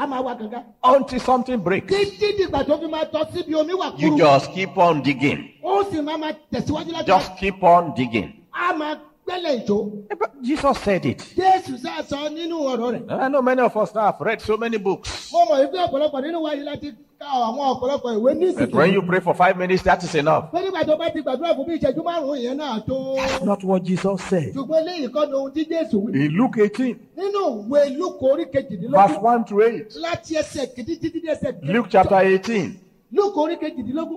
a 0.00 0.06
máa 0.06 0.20
wa 0.24 0.34
kànga. 0.34 0.64
until 0.82 1.20
something 1.20 1.58
breaks. 1.58 1.92
títí 1.92 2.32
dìgbà 2.38 2.64
tó 2.64 2.76
fi 2.80 2.86
máa 2.88 3.04
tọ́ 3.12 3.32
síbi 3.32 3.54
omi 3.54 3.72
wà 3.72 3.92
You 3.98 4.10
kúrú. 4.10 4.18
just 4.18 4.52
keep 4.54 4.76
on 4.78 5.02
digging. 5.02 5.50
ó 5.62 5.84
sì 5.90 6.00
máa 6.00 6.16
máa 6.16 6.32
tẹ̀síwájú 6.52 6.92
láti 6.92 7.06
Just 7.06 7.36
keep 7.38 7.62
on 7.62 7.92
digging. 7.96 8.32
a 8.52 8.72
máa 8.72 8.96
gbẹ́lẹ̀ 9.26 9.64
ìjó. 9.66 10.08
But 10.18 10.30
Jesus 10.42 10.78
said 10.78 11.04
it. 11.04 11.18
jésù 11.36 11.76
sáà 11.76 12.02
sọ 12.02 12.28
nínú 12.32 12.56
ọ̀rọ̀ 12.64 12.92
rẹ̀. 12.92 13.20
I 13.24 13.28
know 13.28 13.42
many 13.42 13.60
of 13.60 13.76
us 13.76 13.92
have 13.92 14.16
read 14.20 14.40
so 14.40 14.56
many 14.56 14.78
books. 14.78 15.30
mo 15.32 15.44
mọ̀ 15.44 15.66
wípé 15.66 15.78
ọ̀pọ̀lọpọ̀ 15.88 16.22
nínú 16.22 16.40
wa 16.42 16.54
yìí 16.54 16.64
láti 16.64 16.94
But 18.54 18.74
when 18.74 18.92
you 18.94 19.02
pray 19.02 19.20
for 19.20 19.34
five 19.34 19.56
minutes, 19.58 19.82
that 19.82 20.02
is 20.02 20.14
enough. 20.14 20.44
That's 23.16 23.44
not 23.44 23.64
what 23.64 23.82
Jesus 23.82 24.22
said. 24.22 24.54
In 26.14 26.32
Luke 26.36 26.56
18, 26.58 26.96
verse 28.90 29.18
1 29.22 29.44
to 29.44 29.62
8, 29.62 29.94
Luke 31.72 31.88
chapter 31.90 32.18
18. 32.20 32.74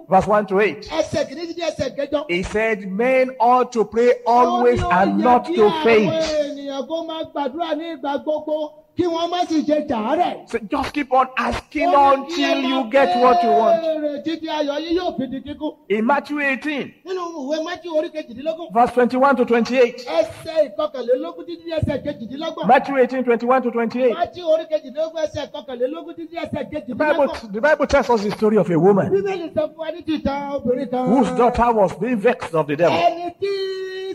Verse 0.10 0.28
1 0.28 0.46
to 0.46 0.60
8. 0.62 0.88
He 2.28 2.44
said, 2.44 2.92
Men 2.92 3.32
ought 3.40 3.72
to 3.72 3.86
pray 3.86 4.12
always 4.26 4.82
and 4.92 5.18
not 5.18 5.46
to 5.46 5.72
faint 5.84 6.14
ènìyàn 6.74 6.88
kó 6.88 7.04
máa 7.08 7.24
gbàdúrà 7.34 7.76
ní 7.78 7.86
ìgbà 7.96 8.18
gbogbo 8.24 8.72
kí 8.98 9.04
wọ́n 9.06 9.30
má 9.30 9.46
sì 9.50 9.62
ṣe 9.64 9.88
jàárẹ̀. 9.90 10.48
So 10.50 10.60
just 10.70 10.94
keep 10.94 11.12
on 11.14 11.28
asking 11.38 11.90
Ó 11.90 12.16
ní 12.16 12.26
kí 12.28 12.44
until 12.44 12.70
you 12.70 12.84
get 12.92 13.18
what 13.22 13.44
you 13.44 13.50
want. 13.50 13.82
títí 14.26 14.48
ayọ̀ 14.48 14.80
yìí 14.80 14.98
yóò 15.00 15.18
fi 15.18 15.28
di 15.28 15.42
kíkún. 15.42 15.74
In 15.90 16.06
Matthew 16.06 16.38
18, 16.40 16.94
nínú 17.06 17.22
ìwé 17.42 17.64
májú 17.66 17.90
orí 17.98 18.10
kejìdínlógún 18.14 18.72
verse 18.74 18.94
21 18.94 19.36
to 19.36 19.46
28. 19.46 20.06
ẹsẹ̀ 20.06 20.70
ìkọkànlélógún 20.70 21.46
títí 21.46 21.70
ẹsẹ̀ 21.74 22.04
kejìdínlógún. 22.04 22.68
Matthew 22.68 22.96
18, 22.98 23.24
21 23.24 23.62
to 23.64 23.70
28. 23.72 24.14
májú 24.14 24.44
orí 24.54 24.66
kejìdínlógún 24.70 25.22
ẹsẹ̀ 25.26 25.48
ìkọkànlélógún 25.48 26.14
títí 26.16 26.36
ẹsẹ̀ 26.38 26.52
The 26.54 26.94
Bible, 26.94 27.28
kejìdínlógún. 27.28 27.54
the 27.54 27.62
Bible 27.62 27.88
tells 27.88 28.10
us 28.10 28.24
the 28.24 28.32
story 28.32 28.58
of 28.58 28.70
a 28.70 28.78
woman 28.80 29.10
bíbélì 29.10 29.50
sọ 29.56 29.68
fún 29.74 29.78
wa 29.78 29.92
ní 29.92 30.02
tìta 30.06 30.52
obìnrin 30.56 30.90
kan. 30.92 31.06
whose 31.08 31.32
daughter 31.38 31.72
was 31.74 31.94
being 32.00 32.18
vexed 32.18 32.54
of 32.54 32.68
the 32.68 32.76
devil. 32.76 32.96
ẹni 32.98 33.23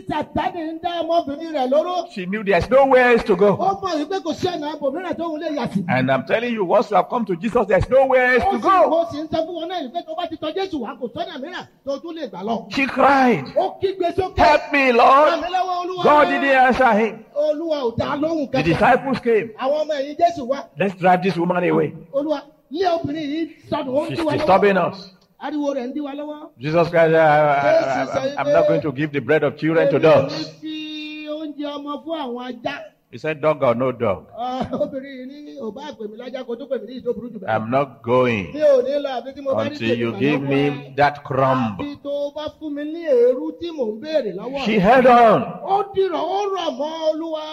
sàtánì 0.09 0.61
ń 0.73 0.79
dá 0.83 1.01
ọmọbìnrin 1.03 1.53
rẹ̀ 1.53 1.69
lóró. 1.69 2.09
She 2.11 2.25
knew 2.25 2.43
there's 2.43 2.69
nowhere 2.69 3.11
else 3.13 3.23
to 3.23 3.33
ó 3.33 3.37
go. 3.37 3.57
mọ̀ 3.57 3.95
wípé 4.05 4.19
kò 4.23 4.33
sí 4.33 4.47
ọ̀nà 4.47 4.73
àbòmíràn 4.75 5.13
tó 5.17 5.25
ń 5.29 5.39
lè 5.41 5.55
yà 5.57 5.67
sí. 5.73 5.85
And 5.87 6.11
I'm 6.11 6.25
telling 6.25 6.53
you, 6.53 6.65
once 6.65 6.89
you 6.91 6.97
have 6.97 7.09
come 7.09 7.25
to 7.25 7.35
Jesus, 7.35 7.65
there's 7.67 7.87
nowhere 7.89 8.33
else 8.35 8.43
ó 8.45 8.51
to 8.51 8.57
go. 8.59 8.89
mo 8.89 9.05
sì 9.11 9.17
ń 9.21 9.27
sọ 9.29 9.45
fún 9.45 9.55
wọn 9.61 9.67
náà 9.69 9.81
wípé 9.85 10.01
tó 10.05 10.15
bá 10.17 10.27
ti 10.29 10.35
tọ 10.37 10.47
jésù 10.55 10.79
wá 10.81 10.95
kò 10.99 11.07
sọ́nà 11.13 11.37
mìíràn 11.41 11.65
tó 11.85 11.97
tún 11.99 12.15
lè 12.15 12.27
gbà 12.29 12.43
lọ. 12.43 12.65
She 12.71 12.85
cried, 12.87 13.45
ó 13.55 13.79
kígbe 13.81 14.11
sókè. 14.17 14.37
Help 14.37 14.61
me, 14.73 14.91
Lord. 14.91 15.33
Àmì 15.33 15.49
lọ́wọ́ 15.49 15.75
olúwa. 15.83 16.03
God 16.03 16.27
didn't 16.29 16.55
answer 16.67 16.93
him. 16.93 17.23
olúwa 17.35 17.77
ò 17.83 17.97
dá 17.97 18.15
lóhùn 18.15 18.51
The 18.51 18.57
kẹta. 18.57 18.65
disciples 18.65 19.19
came. 19.19 19.49
àwọn 19.59 19.85
ọmọ 19.85 19.93
ẹ̀yìn 19.99 20.15
jésù 20.17 20.47
wá. 20.47 20.63
Let's 20.79 20.95
drive 20.95 21.21
this 21.23 21.37
woman 21.37 21.63
away. 21.69 21.93
olúwa 22.13 22.41
lé 22.71 22.85
obìnrin 22.87 23.29
yìí 23.29 23.49
sọdún 23.69 23.95
ó 23.95 24.01
ń 24.05 24.07
She's 24.09 24.17
dí 24.19 24.23
wa 24.25 24.33
lọ́wọ́. 24.33 24.37
disturbing 24.37 24.77
us. 24.77 25.11
Ariwo 25.45 25.73
rẹ̀ 25.73 25.87
ń 25.87 25.93
dí 25.93 26.01
wa 26.01 26.13
lọ́wọ́. 26.13 26.49
Jesus 26.59 26.89
Christ, 26.89 27.13
I, 27.15 27.17
I, 27.17 28.03
I, 28.03 28.35
I'm 28.39 28.51
not 28.53 28.67
going 28.67 28.81
to 28.81 28.91
give 28.91 29.11
the 29.11 29.21
bread 29.21 29.43
of 29.43 29.57
children 29.57 29.89
to 29.91 29.99
dogs. 29.99 30.33
fi 30.61 31.27
oúnjẹ 31.29 31.65
ọmọ 31.77 32.03
fún 32.03 32.17
àwọn 32.23 32.43
ajá. 32.49 32.75
He 33.11 33.17
said, 33.17 33.41
Dog 33.41 33.63
or 33.63 33.73
no 33.73 33.91
dog, 33.91 34.27
obìnrin 34.71 35.25
ní 35.27 35.57
ò 35.59 35.73
bá 35.73 35.89
pè 35.97 36.05
mí 36.09 36.15
lájá 36.17 36.43
kó 36.45 36.53
tó 36.55 36.65
pè 36.69 36.77
mí 36.81 36.85
ní 36.87 36.93
ìtò 37.01 37.13
burú 37.15 37.29
jù 37.33 37.39
bẹ́ẹ̀. 37.39 37.49
I'm 37.55 37.71
not 37.71 38.03
going 38.03 38.53
mi 38.53 38.61
ò 38.61 38.83
ní 38.85 38.93
lọ 39.03 39.09
àfi 39.17 39.33
tí 39.35 39.41
mo 39.41 39.55
bá 39.55 39.63
ní 39.63 39.71
until 39.71 39.97
you 39.99 40.11
give 40.19 40.41
me 40.43 40.93
that 40.95 41.23
crumb. 41.23 41.79
àfi 41.79 41.97
tó 42.03 42.31
bá 42.35 42.45
fún 42.59 42.69
mi 42.75 42.83
ní 42.83 43.01
èrú 43.09 43.51
tí 43.59 43.71
mò 43.71 43.85
ń 43.89 43.99
béèrè 44.01 44.31
lọ́wọ́. 44.37 44.61
She 44.65 44.77
held 44.79 45.07
on. 45.07 45.41
ó 45.41 45.75
dìrọ̀ 45.95 46.21
ó 46.21 46.39
rọ̀ 46.53 46.67
mọ́ 46.79 46.91
olúwa. 47.09 47.45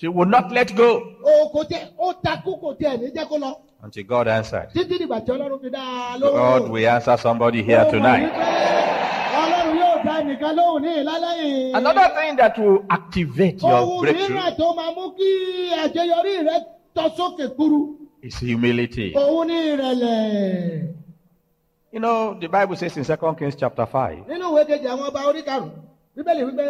She 0.00 0.08
would 0.08 0.28
not 0.28 0.50
let 0.50 0.74
go. 0.74 1.02
Until 3.82 4.04
God 4.04 4.28
answered. 4.28 4.68
God 4.72 6.70
will 6.70 6.88
answer 6.88 7.16
somebody 7.18 7.62
here 7.62 7.84
tonight. 7.90 8.32
Another 11.74 12.14
thing 12.14 12.36
that 12.36 12.58
will 12.58 12.84
activate 12.88 13.62
your 13.62 14.00
breakthrough 14.00 14.40
is 18.22 18.38
humility. 18.38 19.12
You 21.92 22.00
know, 22.00 22.38
the 22.40 22.48
Bible 22.48 22.76
says 22.76 22.96
in 22.96 23.04
2 23.04 23.16
Kings 23.38 23.56
chapter 23.56 23.84
5, 23.84 24.24
bíbélì 26.16 26.42
wípé 26.44 26.64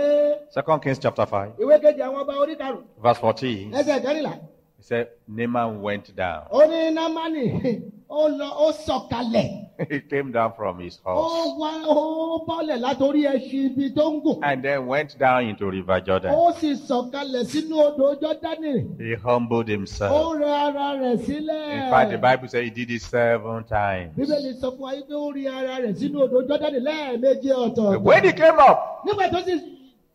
2 0.54 0.78
Kings 0.82 0.98
chapter 1.00 1.26
5, 1.26 1.50
ìwé 1.58 1.78
kejì 1.82 2.00
àwọn 2.02 2.20
ọba 2.22 2.34
orí 2.42 2.54
karùn-ún 2.56 2.84
verse 3.02 3.20
14, 3.20 3.70
ẹsẹ̀ 3.72 4.00
kẹrìnlá. 4.04 4.32
he 4.76 4.82
said, 4.82 5.06
Naaman 5.28 5.82
went 5.82 6.14
down. 6.16 6.42
ó 6.50 6.66
ní 6.70 6.90
námánì 6.94 7.44
ó 8.10 8.28
lọ 8.28 8.48
ó 8.66 8.72
sọ̀kalẹ̀ 8.72 9.66
he 9.90 10.00
came 10.00 10.30
down 10.32 10.52
from 10.56 10.78
his 10.78 10.98
ó 11.06 11.14
horse 11.14 11.54
wá 11.60 11.72
ó 11.86 12.44
bọ́lẹ̀ 12.46 12.78
látòrí 12.84 13.20
ẹṣin 13.34 13.66
ibi 13.66 13.90
tó 13.96 14.10
ń 14.10 14.20
gùn 14.22 14.38
and 14.42 14.62
then 14.62 14.86
went 14.86 15.16
down 15.18 15.44
into 15.44 15.70
River 15.70 16.00
Jordan. 16.00 16.34
ó 16.34 16.52
sì 16.60 16.74
sọ̀kalẹ̀ 16.88 17.44
sínú 17.44 17.76
odò 17.86 18.14
jọ́dánì 18.20 18.98
He 18.98 19.14
humbled 19.14 19.66
ó 19.68 19.70
himself. 19.70 20.12
rẹ 20.40 20.50
ara 20.66 20.86
rẹ̀ 21.02 21.16
sílẹ̀. 21.24 21.72
In 21.84 21.90
fact, 21.90 22.10
the 22.10 22.18
Bible 22.18 22.48
says 22.48 22.64
he 22.64 22.70
did 22.70 22.90
it 22.90 23.02
seven 23.02 23.64
times. 23.64 24.10
bíbélì 24.16 24.52
sọ 24.60 24.68
fún 24.76 24.80
wa 24.80 24.92
pé 25.08 25.14
ó 25.14 25.32
rí 25.34 25.46
ara 25.48 25.74
rẹ̀ 25.84 25.94
sínú 25.94 26.18
odò 26.26 26.38
jọ́dánì 26.48 26.80
lẹ́ẹ̀mejì 26.88 27.50
ọ̀tọ̀ọ̀tọ̀. 27.66 28.02
When 28.02 28.24
he 28.24 28.32
came 28.32 28.58
up, 28.58 28.78
nígbà 29.06 29.30
tó 29.32 29.38
sì 29.46 29.54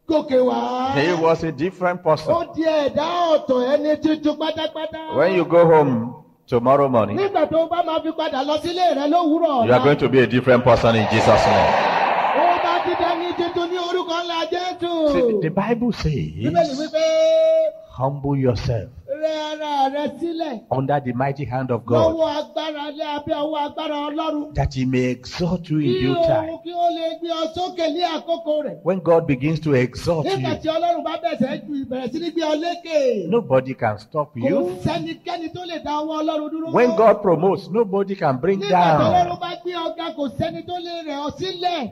gòkè 0.07 0.39
wá. 0.45 0.93
he 0.95 1.13
was 1.13 1.43
a 1.43 1.51
different 1.51 1.99
ó 2.01 2.03
person. 2.03 2.47
di 2.55 2.63
ẹ̀dá 2.63 3.07
ọ̀tọ̀ 3.35 3.59
ẹni 3.73 3.95
tuntun 4.03 4.35
pátápátá. 4.37 5.15
When 5.15 5.33
you 5.35 5.45
go 5.45 5.65
home 5.65 6.24
tomorrow 6.47 6.89
morning, 6.89 7.17
nígbà 7.19 7.45
tó 7.51 7.67
bá 7.71 7.79
máa 7.87 7.99
fi 8.03 8.11
padà 8.17 8.39
lọ 8.43 8.55
sílé 8.63 8.85
rẹ 8.97 9.05
lówùúrọ̀ 9.13 9.65
you 9.67 9.73
are 9.73 9.83
going 9.83 9.97
to 9.97 10.09
be 10.09 10.19
a 10.21 10.27
different 10.27 10.63
person 10.63 10.95
in 10.95 11.05
Jesus' 11.11 11.45
name. 11.53 11.71
ó 12.41 12.45
bá 12.63 12.73
ti 12.85 12.91
dání 13.01 13.27
tuntun 13.37 13.65
ní 13.71 13.77
orúkọ 13.89 14.15
ńlá 14.23 14.39
jésù. 14.53 14.91
See, 15.13 15.39
the 15.45 15.49
Bible 15.49 15.91
bíbélì 15.91 16.65
says, 16.65 16.79
wípé 16.79 17.05
humble 17.97 18.35
yourself 18.45 18.89
rẹ 19.21 19.33
ara 19.51 19.74
rẹ 19.93 20.07
sílẹ̀ 20.19 20.61
under 20.71 20.99
the 20.99 21.13
mighty 21.13 21.45
hand 21.45 21.71
of 21.71 21.85
God, 21.85 22.15
lọ́wọ́ 22.15 22.29
agbára 22.39 22.91
lé 22.97 23.03
abẹ́ 23.17 23.35
ọwọ́ 23.43 23.59
agbára 23.67 23.95
ọlọ́run. 24.09 24.53
that 24.55 24.73
he 24.73 24.85
may 24.85 25.05
exalt 25.15 25.69
you 25.69 25.79
in 25.79 25.93
kí 25.93 26.01
due 26.01 26.15
òun 26.15 26.27
time. 26.27 26.57
kí 26.63 26.71
ó 26.73 26.87
lè 26.97 27.05
gbé 27.19 27.29
ọ 27.41 27.43
sókè 27.55 27.85
ní 27.93 28.01
àkókò 28.15 28.63
rẹ̀. 28.65 28.77
When 28.83 28.99
God 28.99 29.27
begins 29.27 29.59
to 29.59 29.73
exalt 29.73 30.25
nígbà 30.25 30.49
you, 30.49 30.59
tí 30.61 30.67
ọlọ́run 30.69 31.03
bá 31.03 31.15
bẹ̀sẹ̀ 31.23 31.65
ju 31.67 31.73
ìbẹ̀rẹ̀ 31.85 32.11
sí 32.11 32.19
ní 32.19 32.29
gbé 32.31 32.41
ọ 32.41 32.55
lékè. 32.63 33.29
nobody 33.29 33.73
can 33.73 33.97
stop 33.97 34.33
kò 34.35 34.49
you. 34.49 34.71
sẹ́nikẹ́ni 34.83 35.49
tó 35.53 35.61
lè 35.65 35.83
dá 35.83 35.91
ọwọ́ 36.01 36.21
ọlọ́run 36.21 36.49
dúró. 36.51 36.73
When 36.73 36.95
God 36.95 37.21
promotes, 37.21 37.69
nobody 37.69 38.15
can 38.15 38.37
bring 38.37 38.59
nígbà 38.59 38.97
tí 38.97 39.03
ọlọ́run 39.03 39.27
down. 39.27 39.39
bá 39.39 39.51
gbé 39.63 39.71
ọ̀gá 39.87 40.15
kò 40.15 40.29
sẹ́ni 40.37 40.61
tó 40.67 40.73
lè 40.79 41.03
rẹ̀ 41.07 41.17
ọ 41.27 41.29
sílẹ̀. 41.39 41.91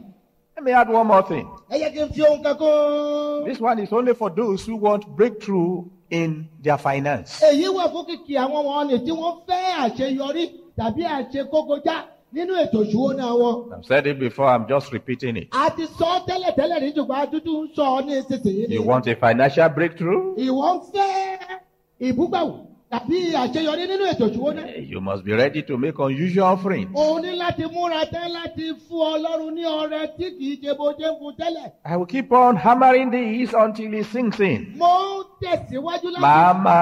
Let 0.56 0.64
me 0.66 0.72
add 0.72 0.88
one 0.90 1.08
more 1.08 1.24
thing. 1.24 1.48
ẹ 1.72 1.78
yẹ 1.82 1.90
kí 1.94 2.00
n 2.06 2.10
fi 2.14 2.22
ohun 2.22 2.44
kan 2.44 2.56
kún. 2.56 3.46
This 3.46 3.60
one 3.60 3.80
is 3.80 3.92
only 3.92 4.14
for 4.14 4.30
those 4.30 4.64
who 4.66 4.76
want 4.76 5.08
breakthrough 5.16 5.84
in 6.22 6.48
their 6.64 6.78
finance. 6.78 7.30
èyí 7.50 7.68
wà 7.78 7.84
fún 7.92 8.06
kìkì 8.10 8.34
àwọn 8.44 8.62
wọn 8.70 8.88
ni 8.90 8.98
tí 9.06 9.12
wọ́n 9.20 9.36
fẹ́ 9.48 9.64
àṣeyọrí 9.86 10.44
tàbí 10.78 11.04
àṣekókojá 11.18 11.96
nínú 12.36 12.54
ètò 12.64 12.80
ìṣúná 12.86 13.28
wọn. 13.42 13.56
I've 13.78 13.86
said 13.86 14.08
it 14.08 14.20
before, 14.20 14.48
I'm 14.54 14.68
just 14.68 14.92
repeating 14.94 15.36
it. 15.38 15.48
a 15.52 15.70
ti 15.76 15.86
sọ 16.00 16.06
ọ́ 16.16 16.26
tẹ́lẹ̀tẹ́lẹ̀ 16.28 16.80
ní 16.84 16.90
ṣùgbọ́n 16.98 17.20
adúdú 17.24 17.54
ń 17.64 17.68
sọ 17.76 17.86
ní 18.06 18.14
ìsinsìnyí. 18.22 18.66
You 18.70 18.84
want 18.84 19.08
a 19.08 19.16
financial 19.16 19.70
breakthrough? 19.78 20.24
ìwọ 20.48 20.66
ń 20.74 20.80
fẹ́ 20.94 22.10
ìbúgbàwò 22.10 22.56
tàbí 22.94 23.20
àṣeyọrí 23.44 23.84
nínú 23.90 24.04
ètò 24.12 24.26
ìṣúná. 24.30 24.64
You 24.92 25.02
must 25.02 25.24
be 25.26 25.34
ready 25.34 25.62
to 25.64 25.78
make 25.78 25.98
unusual 26.00 26.54
offerings. 26.54 26.92
o 26.94 27.20
ní 27.20 27.32
láti 27.38 27.64
múra 27.74 28.06
tán 28.12 28.30
láti 28.38 28.66
fún 28.86 29.02
ọlọ́run 29.14 29.52
ní 29.56 29.64
ọrẹ 29.66 30.02
tí 30.18 30.26
kì 30.38 30.46
í 30.54 30.60
ṣe 30.64 30.78
bó 30.78 30.92
ṣe 31.00 31.08
ń 31.12 31.16
fún 31.20 31.34
tẹ́lẹ̀. 31.40 31.72
I 31.86 31.98
will 31.98 32.06
keep 32.06 32.32
on 32.32 32.56
hammering 32.56 33.10
this 33.12 33.54
until 33.54 33.94
it 33.94 34.06
sinks 34.06 34.40
in. 34.40 34.74
mo 34.78 34.86
ń 34.86 35.46
tẹ̀síwájú 35.46 36.08
láti. 36.14 36.22
Màámà, 36.22 36.80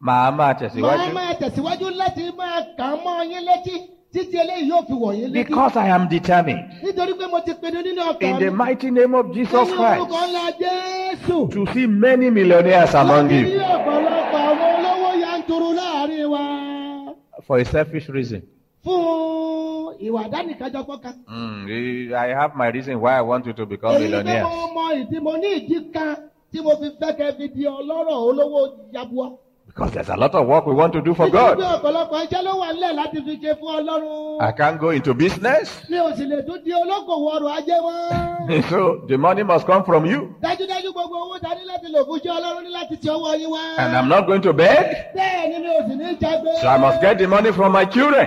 màámà 0.00 0.36
máa 0.36 0.52
tẹ̀síwájú. 0.54 1.12
máa 1.14 1.32
tẹ̀síwájú 1.40 1.86
láti 1.96 2.24
máa 2.38 2.60
kà 2.78 2.84
á 2.84 2.96
mọ́ 3.04 3.24
yín 3.30 3.42
létí 3.48 3.74
títí 4.12 4.36
eléyìí 4.38 4.68
yóò 4.70 4.86
fi 4.86 4.92
wọ̀ 4.92 5.12
yín 5.18 5.30
létí. 5.32 5.44
Because 5.48 5.76
I 5.76 5.88
am 5.88 6.08
determined, 6.08 6.62
nítorí 6.82 7.12
pé 7.18 7.26
mo 7.30 7.40
ti 7.40 7.52
pinnu 7.62 7.80
nínú 7.82 8.02
ọkàn 8.12 8.22
in 8.30 8.38
the 8.38 8.50
mi. 8.50 8.56
mighty 8.64 8.90
name 8.90 9.14
of 9.14 9.26
Jesus 9.34 9.68
nínú 9.68 9.82
orúkọ 9.82 10.06
Christ, 10.06 10.30
ńlá 10.30 10.46
jésù. 10.62 11.50
to 11.50 11.66
see 11.72 11.86
many 11.86 12.30
millionaires 12.30 12.94
among 12.94 13.28
láti 13.28 13.44
rí 13.44 13.52
you 13.52 13.58
ọ̀pọ̀lọpọ̀ 13.60 14.19
for 17.50 17.58
a 17.58 17.64
selfish 17.64 18.06
reason. 18.08 18.42
fún 18.84 19.96
ìwà 20.06 20.22
dánìkájọpọ̀ 20.32 20.96
kan. 21.02 21.14
Mm, 21.28 22.14
I 22.14 22.28
have 22.40 22.52
my 22.56 22.68
reason 22.68 23.00
why 23.00 23.18
I 23.18 23.22
want 23.22 23.44
you 23.46 23.52
to 23.52 23.66
become 23.66 23.90
èyí 23.94 23.98
pé 23.98 24.02
millionaires. 24.04 24.44
mo 24.46 24.66
mọ 24.76 24.84
ìdí 25.00 25.18
mo 25.26 25.32
ní 25.42 25.48
ìdí 25.58 25.76
kan 25.94 26.14
tí 26.52 26.58
mo 26.64 26.70
fi 26.80 26.88
fẹ́ 27.00 27.16
kẹ́ 27.18 27.36
fi 27.38 27.48
di 27.54 27.64
ọlọ́rọ̀ 27.78 28.16
olówó 28.28 28.60
yabua. 28.94 29.26
Because 29.74 29.92
there's 29.92 30.08
a 30.08 30.16
lot 30.16 30.34
of 30.34 30.46
work 30.48 30.66
we 30.66 30.74
want 30.74 30.92
to 30.94 31.00
do 31.00 31.14
for 31.14 31.30
God. 31.30 31.60
I 34.40 34.50
can't 34.52 34.80
go 34.80 34.90
into 34.90 35.14
business. 35.14 35.80
So 38.68 39.04
the 39.06 39.16
money 39.16 39.44
must 39.44 39.64
come 39.66 39.84
from 39.84 40.04
you. 40.06 40.34
And 40.42 40.60
I'm 43.96 44.08
not 44.08 44.26
going 44.26 44.42
to 44.42 44.52
beg. 44.52 44.96
So 46.60 46.68
I 46.68 46.76
must 46.78 47.00
get 47.00 47.18
the 47.18 47.28
money 47.28 47.52
from 47.52 47.70
my 47.72 47.84
children. 47.84 48.26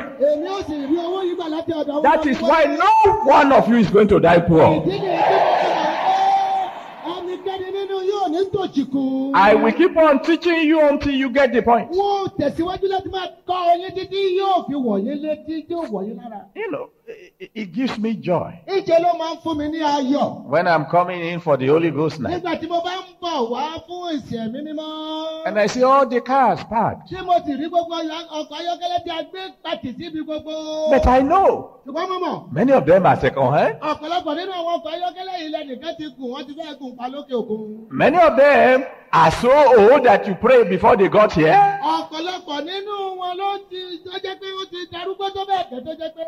That 2.03 2.25
is 2.25 2.39
why 2.41 2.63
no 2.65 2.89
one 3.25 3.51
of 3.51 3.67
you 3.67 3.75
is 3.77 3.89
going 3.89 4.07
to 4.07 4.19
die 4.21 4.39
poor. 4.39 4.81
ìdí 4.85 4.99
ni 4.99 5.07
èyí 5.09 5.39
tí 5.41 5.41
mo 5.43 5.53
fi 5.59 5.73
mọ̀ 5.73 7.27
pé 7.27 7.32
ẹnikẹ́ni 7.43 7.71
nínú 7.75 7.97
yóò 8.09 8.25
ní 8.33 8.39
tòṣìkù. 8.53 9.31
I 9.33 9.53
will 9.55 9.71
keep 9.73 9.95
on 9.97 10.19
teaching 10.19 10.61
you 10.67 10.79
until 10.87 11.13
you 11.13 11.29
get 11.29 11.51
the 11.53 11.61
point. 11.61 11.89
wọ́n 11.91 12.27
tẹ̀síwájú 12.39 12.85
láti 12.93 13.09
máa 13.09 13.27
kọ́ 13.47 13.57
ọ 13.71 13.73
yín 13.81 13.91
títí 13.95 14.19
yóò 14.39 14.53
yóò 14.53 14.65
fi 14.67 14.73
wọ̀nyí 14.75 15.13
létí 15.23 15.55
tí 15.67 15.73
ó 15.75 15.81
wọ̀nyí 15.93 16.13
lára. 16.19 16.39
You 16.55 16.71
know, 16.71 16.85
it, 17.07 17.51
it 17.53 17.71
gives 17.73 17.97
me 17.99 18.13
joy. 18.15 18.59
ìṣe 18.67 18.99
ló 19.03 19.11
máa 19.19 19.33
ń 19.35 19.37
fún 19.43 19.57
mi 19.57 19.67
ní 19.69 19.79
ayọ̀. 19.81 20.45
When 20.45 20.67
I'm 20.67 20.85
coming 20.85 21.21
in 21.21 21.39
for 21.39 21.57
the 21.57 21.67
Holy 21.67 21.91
Ghost 21.91 22.19
night 22.19 22.43
nígbà 22.43 22.59
tí 22.59 22.67
mo 22.67 22.81
bá 22.81 22.93
ń 22.95 23.03
bọ̀ 23.21 23.49
wá 23.49 23.63
fún 23.87 24.13
ìsìn 24.17 24.39
ẹ̀mí 24.47 24.59
mímọ́. 24.67 25.47
and 25.47 25.59
I 25.59 25.67
see 25.67 25.83
all 25.83 26.05
the 26.07 26.21
cars 26.21 26.63
parked. 26.63 27.07
tí 27.09 27.21
mo 27.25 27.33
sì 27.45 27.51
rí 27.57 27.67
gbogbo 27.69 27.95
ọyọ- 27.95 28.29
ọkọ̀ 28.39 28.55
ayọ́kẹ́lẹ́ 28.59 29.03
tí 29.05 29.09
a 29.11 29.23
gbé 29.23 29.41
pàtì 29.63 29.89
síbi 29.97 30.23
gbogbo. 30.23 30.89
But 30.91 31.07
I 31.07 31.21
know 31.21 31.69
ṣùgbọ́n 31.85 32.07
mo 32.09 32.19
mọ̀ 32.25 32.51
many 32.53 32.71
of 32.71 32.85
them 32.85 33.05
are 33.05 33.19
second 33.19 33.51
hand. 33.53 33.75
ọ̀pọ̀lọpọ̀ 33.81 34.35
nínú 34.37 34.51
àwọn 34.51 34.73
ọkọ̀ 34.79 34.91
ayọ́kẹ́lẹ́ 34.95 35.35
yìí 35.41 35.49
lẹ́nìkan 35.51 35.97
ti 35.97 36.05
gùn 36.17 36.29
wọ́n 36.33 36.45
ti 36.47 36.53
fẹ́ 36.53 36.77
gùn 36.79 36.95
pa 36.97 37.05
lókè 37.09 37.33
òkun. 37.35 37.87
Many 37.91 38.17
of 38.17 38.35
them 38.37 38.85
are 39.11 39.31
so 39.31 39.51
old 39.51 40.03
that 40.05 40.25
you 40.27 40.35
pray 40.35 40.63
before 40.63 40.95
they 40.95 41.07
got 41.09 41.33
here. 41.33 41.53
ọ̀pọ̀lọpọ̀ 41.83 42.63
nínú 42.63 43.17
wọn 43.19 43.33
ló 43.37 43.57
ti 43.69 43.99
tó 44.05 44.11
jẹ́ 44.23 44.39
pé 44.39 44.47
ó 44.61 44.63
ti 44.71 44.77
darúgbó 44.91 45.29
tó 45.35 45.43
bẹ́ẹ̀ 45.45 45.69
kẹ́ 45.69 45.83
tó 45.85 45.91
jẹ́ 45.99 46.11
pé 46.15 46.25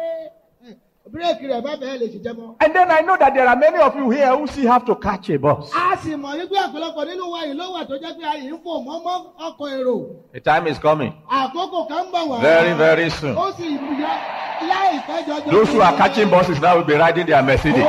bírèkì 1.13 1.45
rẹ̀ 1.51 1.61
bá 1.65 1.71
bẹ́ẹ̀ 1.81 1.97
lè 2.01 2.05
ṣiṣẹ́ 2.13 2.33
mọ́. 2.37 2.55
And 2.63 2.73
then 2.75 2.89
I 2.91 3.01
know 3.01 3.17
that 3.17 3.33
there 3.33 3.47
are 3.47 3.55
many 3.55 3.77
of 3.77 3.95
you 3.95 4.09
here 4.09 4.35
who 4.35 4.47
still 4.47 4.71
have 4.71 4.85
to 4.85 4.95
catch 4.95 5.29
a 5.29 5.37
bus. 5.37 5.71
a 5.73 5.97
sì 6.01 6.15
mọ̀ 6.15 6.33
wípé 6.39 6.57
ọ̀pọ̀lọpọ̀ 6.67 7.03
nínú 7.09 7.25
wa 7.33 7.39
yìí 7.45 7.53
ló 7.59 7.65
wà 7.75 7.81
tó 7.89 7.95
jẹ́ 8.03 8.13
pé 8.17 8.23
ayé 8.33 8.49
ń 8.51 8.57
fò 8.63 8.73
mọ́mọ́ 8.87 9.15
ọkọ̀ 9.47 9.67
èrò. 9.79 9.97
The 10.33 10.39
time 10.39 10.67
is 10.67 10.79
coming 10.79 11.13
àkókò 11.29 11.87
kan 11.89 12.05
ń 12.07 12.11
bọ̀ 12.13 12.27
wá. 12.29 12.41
very, 12.41 12.73
very 12.73 13.09
soon. 13.09 13.35
ó 13.35 13.51
sì 13.57 13.67
yá 14.03 14.13
láìpẹ́ 14.71 15.25
jọjọ. 15.27 15.51
Those 15.51 15.69
who 15.73 15.81
are 15.81 15.95
catching 15.97 16.29
buses 16.29 16.59
now 16.61 16.75
will 16.77 16.83
be 16.85 16.95
riding 16.95 17.25
their 17.27 17.43
Mercedes 17.43 17.85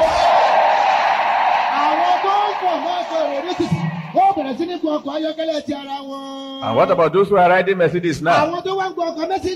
tó 2.26 2.34
ń 2.48 2.52
fò 2.60 2.70
mọ́ 2.84 2.94
ọkọ̀ 3.00 3.18
èrò 3.24 3.40
ní 3.46 3.52
títì 3.58 3.78
ó 4.14 4.32
bẹ̀rẹ̀ 4.46 4.58
sí 4.58 4.64
ní 4.66 4.76
gun 4.82 4.92
ọkọ̀ 4.98 5.12
ayọ́kẹ́lẹ́ 5.16 5.64
ti 5.66 5.72
ara 5.74 5.96
wọn. 6.08 6.62
And 6.64 6.76
what 6.76 6.90
about 6.90 7.12
those 7.12 7.28
who 7.28 7.36
are 7.36 7.48
riding 7.50 7.78
Mercedes 7.78 8.22
now? 8.22 8.32
àwọn 8.46 8.62
tó 8.64 8.72
wá 8.78 8.86
ń 8.90 8.94
gun 8.96 9.08
ọkọ̀ 9.10 9.24
mẹ́sì 9.30 9.50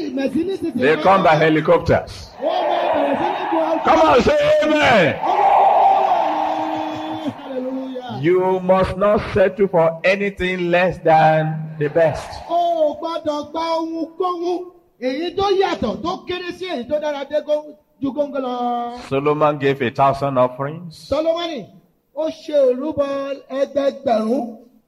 ní 0.46 0.54
títì. 0.58 0.80
They 0.80 0.96
come 0.96 1.22
by 1.22 1.34
helicopters. 1.44 2.12
wọ́n 2.42 2.62
bẹ̀rẹ̀ 2.94 3.16
sí 3.20 3.28
ní 3.36 3.42
gun 3.50 3.62
ọkọ̀. 3.72 3.84
Come 3.84 4.00
on, 4.10 4.22
say 4.22 4.38
amen. 4.62 5.14
Hallelujah. 7.44 8.18
You 8.22 8.60
must 8.60 8.96
not 8.96 9.20
settle 9.34 9.68
for 9.68 10.00
anything 10.04 10.70
less 10.70 10.98
than 10.98 11.42
the 11.78 11.88
best. 11.88 12.28
o 12.48 12.96
gbọ́dọ̀ 13.00 13.50
gba 13.50 13.64
ohunkóhun 13.78 14.58
èyí 15.08 15.26
tó 15.38 15.46
yàtọ̀ 15.62 15.94
tó 16.04 16.10
kéré 16.28 16.50
sí 16.58 16.66
èyí 16.74 16.84
tó 16.90 16.96
dára 17.02 17.24
dé 17.30 17.38
ju 18.00 18.08
góńgó 18.12 18.38
lọ. 18.46 18.98
Solomon 19.08 19.58
gave 19.58 19.82
a 19.82 19.90
thousand 19.90 20.36
offerings 20.38 20.94
Solomoni 21.10 21.66
ó 22.14 22.28
ṣe 22.42 22.56
òrúbọ 22.68 23.04
ẹgbẹgbẹ̀rún 23.60 24.44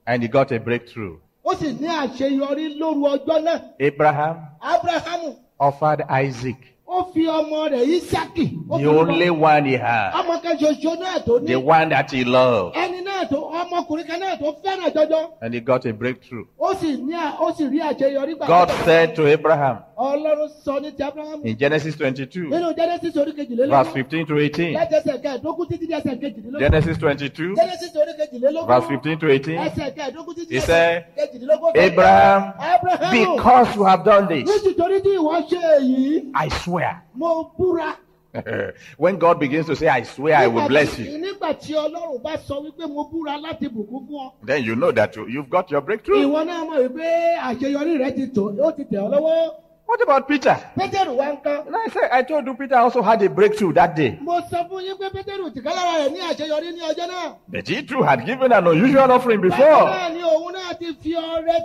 and 0.06 0.22
he 0.22 0.28
got 0.28 0.50
a 0.52 0.58
breakthrough. 0.58 1.16
ó 1.44 1.54
sì 1.56 1.72
ní 1.72 1.86
àṣeyọrí 1.88 2.78
lóru 2.78 3.02
ọjọ́ 3.16 3.44
náà. 3.44 3.60
Abraham 3.80 4.36
Abrahamu 4.60 5.36
offered 5.60 6.00
Isaac, 6.08 6.56
ó 6.88 7.12
fi 7.12 7.26
ọmọ 7.26 7.70
rẹ̀ 7.70 8.00
Ísákì. 8.00 8.78
the 8.78 8.86
only 8.88 9.30
one 9.30 9.64
he 9.64 9.76
had, 9.76 10.12
ọmọ 10.14 10.42
kan 10.42 10.56
ṣoṣo 10.58 10.98
náà 11.00 11.24
tó 11.24 11.38
ní. 11.40 11.46
the 11.46 11.56
one 11.60 11.88
that 11.88 12.10
he 12.10 12.24
loved, 12.24 12.76
ẹni 12.76 13.01
náà 13.22 13.28
tó 13.30 13.36
ọmọkùnrin 13.36 14.06
kan 14.06 14.20
náà 14.20 14.36
tó 14.36 14.46
fẹ́ràn 14.64 14.92
jọjọ. 14.94 15.30
and 15.40 15.54
he 15.54 15.60
got 15.60 15.84
a 15.86 15.92
breakthrough. 15.92 16.46
ó 16.60 16.74
sì 16.80 16.96
ní 16.96 17.14
ó 17.40 17.52
sì 17.56 17.64
rí 17.68 17.78
àṣeyọrí 17.80 18.34
gbà. 18.36 18.46
God 18.46 18.70
said 18.84 19.14
to 19.16 19.26
Abraham 19.32 19.78
Ọlọ́run 19.96 20.48
sọ 20.64 20.80
ní 20.80 20.90
ti 20.96 21.02
Abrahamu. 21.02 21.44
in 21.44 21.56
Genesis 21.56 21.96
22, 21.96 22.48
nínú 22.50 22.74
Genesis 22.76 23.16
orí 23.16 23.32
verse. 23.68 23.92
15 23.92 24.26
to 24.26 24.34
18. 24.38 24.74
láti 24.74 24.94
ẹsẹ̀ 24.94 25.18
kẹẹ̀ẹ́dógún 25.22 25.66
títí 25.68 25.86
di 25.86 25.94
ẹsẹ̀ 25.94 26.18
kejìlélógún. 26.20 26.58
Genesis 26.58 26.98
22, 26.98 27.54
Genesis 27.54 27.92
orí 27.96 28.12
kejìlélógún. 28.18 28.66
verse 28.66 28.86
15 28.88 29.18
to 29.18 29.26
18. 29.28 29.58
ẹsẹ̀ 29.58 29.90
kẹẹ̀ẹ́dógún 29.96 30.34
títí 30.34 30.46
di 30.48 30.54
He 30.54 30.60
ẹsẹ̀ 30.60 30.66
said, 30.66 31.04
kejìlélógún. 31.16 31.70
Abraham, 31.86 32.52
Abrahamu. 32.58 33.12
because 33.36 33.76
you 33.76 33.84
have 33.84 34.04
done 34.04 34.26
this, 34.28 34.44
nítorí 34.66 35.00
tí 35.02 35.10
ìwọ 35.18 35.48
ṣe 35.48 35.60
èyí 35.78 36.30
I 36.34 36.48
swear. 36.48 37.02
mo 37.14 37.52
búra. 37.58 37.96
when 38.96 39.18
God 39.18 39.38
begins 39.40 39.66
to 39.66 39.76
say, 39.76 39.88
I 39.88 40.02
swear 40.04 40.36
I 40.36 40.46
will 40.46 40.66
bless 40.68 40.98
you, 40.98 41.06
nígbà 41.18 41.52
tí 41.54 41.74
Ọlọ́run 41.74 42.22
bá 42.22 42.36
sọ 42.36 42.60
wípé 42.64 42.88
mo 42.88 43.04
búra 43.12 43.36
láti 43.38 43.68
bùkún 43.68 44.06
fún 44.08 44.18
ọ. 44.26 44.32
then 44.46 44.64
you 44.64 44.74
know 44.74 44.90
that 44.92 45.14
you- 45.16 45.26
you've 45.28 45.50
got 45.50 45.70
your 45.70 45.80
breakthrough. 45.82 46.24
ìwọ 46.24 46.44
náà 46.46 46.64
mọ̀ 46.64 46.88
wípé 46.88 47.38
àṣeyọrí 47.38 47.98
rẹ 47.98 48.10
ti 48.16 48.26
tò 48.34 48.56
ó 48.64 48.72
ti 48.76 48.84
tẹ̀ 48.84 48.98
ọ́ 49.00 49.10
lọ́wọ́. 49.10 49.50
What 49.84 50.00
about 50.00 50.26
Peter? 50.28 50.56
pétérù 50.78 51.16
wá 51.18 51.32
ń 51.32 51.42
kán. 51.42 51.66
And 51.66 51.76
I 51.76 51.88
said, 51.92 52.08
I 52.10 52.22
told 52.22 52.46
you 52.46 52.54
Peter 52.54 52.76
also 52.76 53.02
had 53.02 53.20
a 53.22 53.28
breakthrough 53.28 53.74
that 53.74 53.94
day. 53.94 54.16
mo 54.20 54.40
sọ 54.50 54.68
fún 54.70 54.82
yín 54.82 54.96
pé 54.98 55.10
pétérù 55.12 55.50
tìkálára 55.52 56.06
rẹ̀ 56.08 56.12
ní 56.12 56.20
àṣeyọrí 56.20 56.72
ní 56.72 56.80
ọjọ́ 56.80 57.08
náà. 57.08 57.34
But 57.48 57.68
he 57.68 57.82
too 57.82 58.02
had 58.02 58.24
given 58.24 58.50
an 58.52 58.66
unusual 58.66 59.10
offering 59.12 59.42
before. 59.42 59.60
náà 59.92 60.08
ni 60.14 60.22
òun 60.22 60.54
náà 60.54 60.78
ti 60.78 60.94
fi 61.02 61.14
ọrẹ 61.14 61.58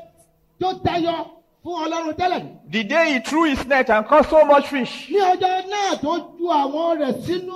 tó 0.59 0.73
tayọ 0.83 1.25
fún 1.67 1.77
Ọlọ́run 1.85 2.13
tẹ́lẹ̀. 2.19 2.41
The 2.71 2.83
day 2.83 3.13
he 3.13 3.19
threw 3.19 3.43
his 3.43 3.65
net 3.65 3.89
and 3.89 4.05
caught 4.07 4.29
so 4.29 4.45
much 4.45 4.67
fish. 4.67 5.09
ní 5.11 5.19
ọjọ́ 5.31 5.53
náà 5.73 5.89
tó 6.03 6.11
ju 6.37 6.45
àwọn 6.61 6.97
rẹ̀ 7.01 7.13
sínú 7.25 7.53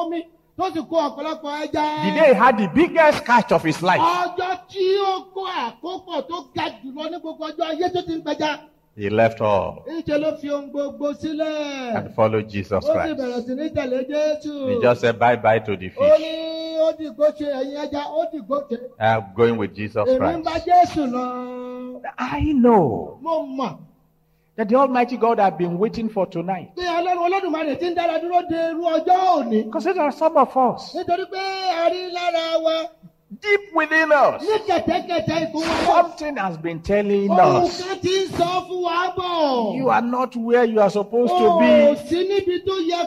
omi 0.00 0.20
tó 0.58 0.64
sì 0.74 0.80
kó 0.90 0.96
ọ̀pọ̀lọpọ̀ 1.08 1.52
ẹja. 1.64 1.84
The 2.06 2.10
day 2.20 2.28
he 2.28 2.34
had 2.34 2.58
the 2.58 2.68
biggest 2.74 3.24
catch 3.24 3.52
of 3.52 3.62
his 3.62 3.80
life. 3.82 4.00
ọjọ́ 4.00 4.50
tí 4.70 4.84
ó 5.10 5.14
kó 5.34 5.42
àkópọ̀ 5.66 6.18
tó 6.28 6.36
ga 6.54 6.64
jùlọ 6.82 7.04
ní 7.10 7.16
gbogbo 7.22 7.44
ọjọ́ 7.50 7.66
ayé 7.70 7.86
tó 7.94 8.00
ti 8.06 8.12
ń 8.16 8.22
pẹja. 8.24 8.52
He 8.94 9.08
left 9.08 9.40
all 9.40 9.84
and 9.88 10.04
followed 12.14 12.46
Jesus 12.50 12.84
Christ. 12.84 13.20
He 14.68 14.78
just 14.82 15.00
said 15.00 15.18
bye 15.18 15.36
bye 15.36 15.58
to 15.60 15.76
the 15.78 15.88
fish. 15.88 16.71
I'm 18.98 19.24
going 19.34 19.56
with 19.58 19.74
Jesus 19.74 20.04
Christ. 20.04 20.48
I 22.18 22.52
know 22.52 23.18
that 24.56 24.68
the 24.68 24.74
Almighty 24.76 25.16
God 25.16 25.38
have 25.38 25.56
been 25.56 25.78
waiting 25.78 26.10
for 26.10 26.26
tonight. 26.26 26.72
Because 26.76 27.04
there 29.84 30.00
are 30.00 30.12
some 30.12 30.36
of 30.36 30.54
us 30.56 30.94
deep 33.40 33.72
within 33.74 34.12
us. 34.12 34.44
Something 35.86 36.36
has 36.36 36.56
been 36.58 36.80
telling 36.80 37.30
us 37.30 37.82
you 39.74 39.88
are 39.88 40.02
not 40.02 40.36
where 40.36 40.64
you 40.64 40.80
are 40.80 40.90
supposed 40.90 41.32
to 41.32 41.58
be. 41.60 42.26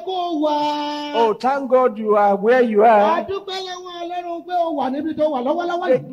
Oh, 0.07 1.13
oh 1.15 1.33
thank 1.33 1.69
God 1.69 1.97
you 1.97 2.15
are 2.17 2.35
where 2.35 2.61
you 2.61 2.83
are. 2.83 3.25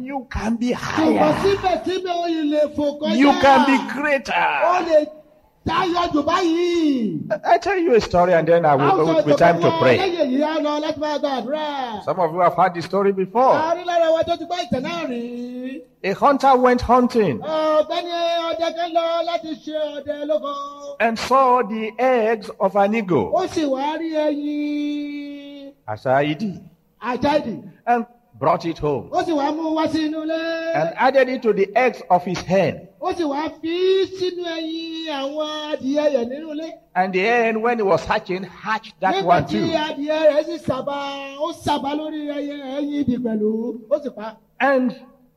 You 0.05 0.27
can 0.31 0.57
be 0.57 0.73
higher. 0.73 1.35
You 3.15 3.33
can 3.41 3.67
be 3.67 3.79
greater. 3.93 5.22
I 5.67 7.59
tell 7.61 7.79
you 7.79 7.95
a 7.95 8.01
story 8.01 8.33
and 8.35 8.47
then 8.49 8.65
I 8.65 8.75
will 8.75 8.91
sọ 9.07 9.25
with 9.25 9.39
time 9.39 9.61
to 9.61 9.71
pray. 9.81 9.97
Some 12.05 12.19
of 12.21 12.33
you 12.33 12.41
have 12.41 12.55
heard 12.55 12.75
the 12.75 12.83
story 12.83 13.13
before. 13.13 13.55
a 16.05 16.13
hunter 16.15 16.57
went 16.57 16.81
hunting. 16.81 17.39
Ọdẹ 19.79 20.27
lóko. 20.27 20.97
and 21.01 21.19
saw 21.19 21.63
the 21.63 21.93
eggs 21.99 22.51
of 22.61 22.75
an 22.77 22.95
eagle, 22.95 23.31
Asaidi, 25.89 26.61
and 27.87 28.07
brought 28.43 28.65
it 28.67 28.79
home 28.79 29.09
ó 29.13 29.23
sì 29.27 29.33
wá 29.33 29.47
mú 29.57 29.71
wá 29.79 29.85
sí 29.93 29.99
inú 30.09 30.23
ilé. 30.27 30.75
and 30.75 30.89
added 30.97 31.29
it 31.29 31.43
to 31.43 31.53
the 31.53 31.67
eggs 31.77 32.03
of 32.11 32.25
his 32.25 32.41
hen. 32.43 32.89
ó 33.01 33.13
sì 33.17 33.23
wá 33.25 33.43
fi 33.63 33.75
sínú 34.19 34.43
ẹyin 34.57 35.07
àwọn 35.21 35.49
adìyẹ 35.73 36.05
yẹn 36.15 36.29
nínú 36.29 36.49
ilé. 36.55 36.69
And 36.95 37.13
the 37.15 37.21
hen, 37.21 37.63
when 37.63 37.79
it 37.79 37.87
was 37.87 38.05
hatching, 38.05 38.43
hatched 38.43 38.95
that 39.01 39.15
nígbà 39.15 39.27
one 39.27 39.45
tí 39.45 39.59
too. 39.61 39.79
adìyẹ 39.87 40.19
rẹ̀ 40.33 40.43
sì 40.45 40.59
sàbà 40.59 40.99
ó 41.39 41.53
sàbà 41.65 41.91
lórí 41.95 42.21
ẹyin 42.37 42.91
ìdì 42.99 43.17
pẹ̀lú 43.25 43.79
ó 43.91 43.99
sì 44.03 44.11
pa. 44.17 44.35
And 44.59 44.91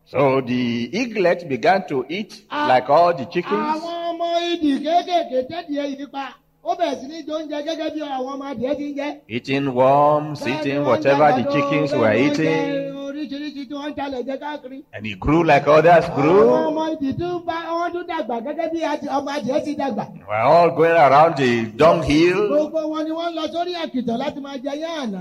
so 0.06 0.42
the 0.42 0.90
eaglet 1.00 1.48
began 1.48 1.84
to 1.88 2.06
eat 2.10 2.32
like 2.52 2.90
all 2.90 3.14
the 3.14 3.26
chickens. 3.26 3.70
àwọn 3.76 3.94
ọmọ 4.10 4.28
ìdì 4.52 4.72
kéékèèké 4.86 5.40
tẹ́dìẹ 5.50 5.84
yìí 5.92 6.06
pa 6.12 6.26
ó 6.64 6.74
bẹ̀rẹ̀ 6.80 6.96
sí 7.02 7.08
ní 7.08 7.18
jẹ 7.28 7.34
oúnjẹ 7.38 7.60
gẹ́gẹ́ 7.68 7.94
bí 7.94 8.02
àwọn 8.02 8.34
ọmọ 8.34 8.46
adìyẹ 8.52 8.76
ti 8.78 8.86
ń 8.90 8.96
jẹ. 8.98 9.10
Eating 9.30 9.68
worms, 9.76 10.48
eating 10.48 10.82
whatever 10.90 11.28
the 11.38 11.44
chickens 11.54 11.92
were 11.94 12.14
eating. 12.26 12.95
Oríṣiríṣi 13.26 13.68
tí 13.68 13.74
wọ́n 13.74 13.90
ń 13.92 13.96
jalè 13.98 14.20
jẹ 14.28 14.36
káàkiri. 14.42 14.84
And 14.94 15.06
he 15.06 15.16
grew 15.16 15.44
like 15.44 15.68
others 15.68 16.06
àwọn 16.06 16.16
grew. 16.16 16.50
ọmọ 16.70 16.84
ìdì 16.94 17.10
tún 17.20 17.46
bá 17.46 17.58
wọn 17.78 17.92
tún 17.94 18.06
dàgbà 18.08 18.36
gẹ́gẹ́ 18.46 18.72
bí 18.72 18.80
ọmọ 19.18 19.30
adìyẹ 19.38 19.64
ti 19.66 19.76
dàgbà. 19.76 20.04
We're 20.28 20.36
all 20.36 20.72
going 20.72 20.92
around 21.08 21.36
the 21.38 21.66
dunghill. 21.78 22.48
gbogbo 22.50 22.80
wọn 22.92 23.04
ni 23.06 23.12
wọ́n 23.12 23.32
lọ 23.38 23.44
sórí 23.54 23.74
àkìtàn 23.84 24.18
láti 24.18 24.40
máa 24.42 24.58
jẹ 24.58 24.74
yán. 24.82 25.16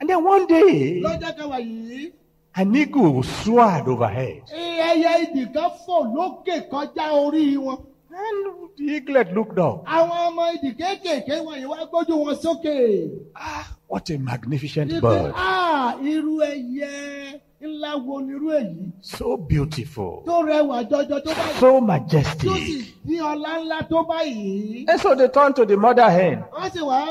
And 0.00 0.08
then 0.10 0.24
one 0.24 0.46
day, 0.46 1.00
lọ́jọ́ 1.02 1.32
kẹwàá 1.38 1.60
yìí. 1.60 2.12
an 2.56 2.74
eagle 2.76 3.22
soared 3.22 3.88
overhead. 3.88 4.42
ẹyẹ 4.52 5.12
ìdì 5.24 5.52
kan 5.54 5.70
fò 5.86 5.96
lókè 6.14 6.68
kọjá 6.70 7.10
orí 7.12 7.56
wọn. 7.56 7.78
And 8.16 8.70
the 8.76 8.94
eaglet 8.94 9.32
looked 9.34 9.58
up. 9.58 9.84
àwọn 9.86 10.10
ọmọ 10.28 10.42
ìdì 10.54 10.70
kéékèèké 10.78 11.44
wọ̀nyí 11.46 11.66
wá 11.66 11.78
gbójú 11.90 12.14
wọn 12.24 12.34
sókè. 12.34 13.10
Ah, 13.34 13.66
what 13.88 14.08
a 14.10 14.18
magnificent 14.18 14.90
bird. 15.00 15.32
"Ah, 15.36 15.96
irú 16.02 16.38
ẹyẹ 16.40 17.33
ńlá 17.84 18.04
wo 18.06 18.20
nírú 18.20 18.48
èyí 18.50 18.92
So 19.00 19.36
beautiful. 19.36 20.22
tó 20.26 20.42
rẹwà 20.42 20.82
jọjọ 20.88 21.20
tó 21.20 21.32
báyìí 21.34 21.60
So 21.60 21.70
tó 21.70 21.78
sì 21.80 21.86
majestic. 21.86 22.50
ní 23.06 23.18
ọlá 23.20 23.58
ńlá 23.60 23.82
tó 23.90 24.02
báyìí. 24.08 24.84
And 24.88 25.00
so 25.00 25.14
they 25.14 25.28
turned 25.28 25.56
to 25.56 25.64
the 25.66 25.76
mother 25.76 26.08
hen. 26.10 26.42
wọ́n 26.52 26.70
sì 26.72 26.80
wá 26.80 27.04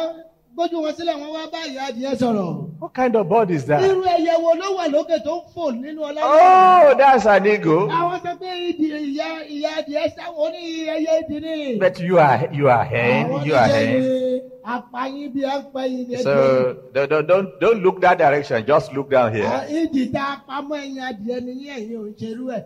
gbójú 0.56 0.82
wọn 0.84 0.94
sílẹ̀ 0.94 1.16
wọ́n 1.16 1.32
wá 1.34 1.52
bá 1.52 1.60
ìyá 1.68 1.88
adìẹ 1.90 2.16
sọ̀rọ̀. 2.16 2.73
What 2.84 2.94
kind 2.94 3.16
of 3.16 3.30
bird 3.30 3.50
is 3.50 3.64
that? 3.72 3.80
irú 3.82 4.04
ẹyẹ 4.04 4.36
wo 4.44 4.52
ló 4.60 4.68
wà 4.78 4.86
lókè 4.92 5.18
tó 5.26 5.34
ń 5.40 5.44
fò 5.56 5.72
nínú 5.72 6.02
ọlá 6.04 6.20
náà? 6.20 6.92
Oh, 6.92 6.98
that's 6.98 7.26
an 7.26 7.46
eagle. 7.48 7.88
àwọn 8.00 8.20
sọ 8.24 8.32
pé 8.42 8.50
ìdí 8.70 8.88
ìyá 9.08 9.28
ìyá 9.56 9.70
adìẹ 9.80 10.04
sáwọn 10.18 10.52
ní 10.52 10.62
ẹyẹ 10.96 11.14
ìdí 11.22 11.38
ni. 11.42 11.80
But 11.80 12.00
you 12.02 12.20
are 12.20 12.50
you 12.52 12.68
are 12.70 12.84
hen. 12.84 13.32
You 13.48 13.56
are 13.56 13.68
hen. 13.72 14.02
ni 14.02 14.42
apáyín 14.76 15.32
bí 15.34 15.42
apáyín 15.56 16.08
ni. 16.10 16.18
So 16.18 16.76
don't, 16.94 17.26
don't 17.28 17.50
don't 17.62 17.82
look 17.84 18.02
that 18.02 18.18
direction. 18.18 18.66
Just 18.68 18.92
look 18.94 19.10
down 19.10 19.34
here. 19.34 19.48
ìdí 19.80 20.12
tá 20.12 20.24
a 20.36 20.42
pamọ́ 20.48 20.78
ẹ̀yìn 20.84 21.00
adìẹ 21.10 21.40
ni 21.46 21.54
ní 21.56 21.66
ẹ̀yìn 21.78 22.00
ò 22.02 22.04
ń 22.10 22.14
ṣerú 22.20 22.46
ẹ̀. 22.58 22.64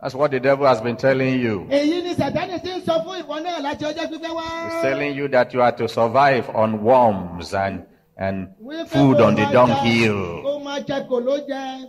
That's 0.00 0.14
what 0.14 0.30
the 0.30 0.38
devil 0.38 0.64
has 0.66 0.80
been 0.80 0.96
telling 0.96 1.40
you. 1.40 1.66
èyí 1.70 2.02
ni 2.04 2.14
sàtánì 2.14 2.62
ti 2.62 2.70
ń 2.70 2.80
sọ 2.86 2.94
fún 3.04 3.18
ìwọ 3.22 3.34
náà 3.44 3.58
láti 3.66 3.84
ọjọ́ 3.84 4.06
pípẹ́ 4.10 4.30
wá. 4.38 4.44
He's 4.70 4.82
telling 4.82 5.16
you 5.16 5.26
that 5.28 5.52
you 5.54 5.60
are 5.60 5.72
to 5.72 5.88
survive 5.88 6.48
on 6.54 6.84
worms 6.84 7.52
and 7.52 7.82
and 8.20 8.48
food 8.88 9.18
on 9.18 9.34
the 9.34 9.46
dunghill. 9.50 10.60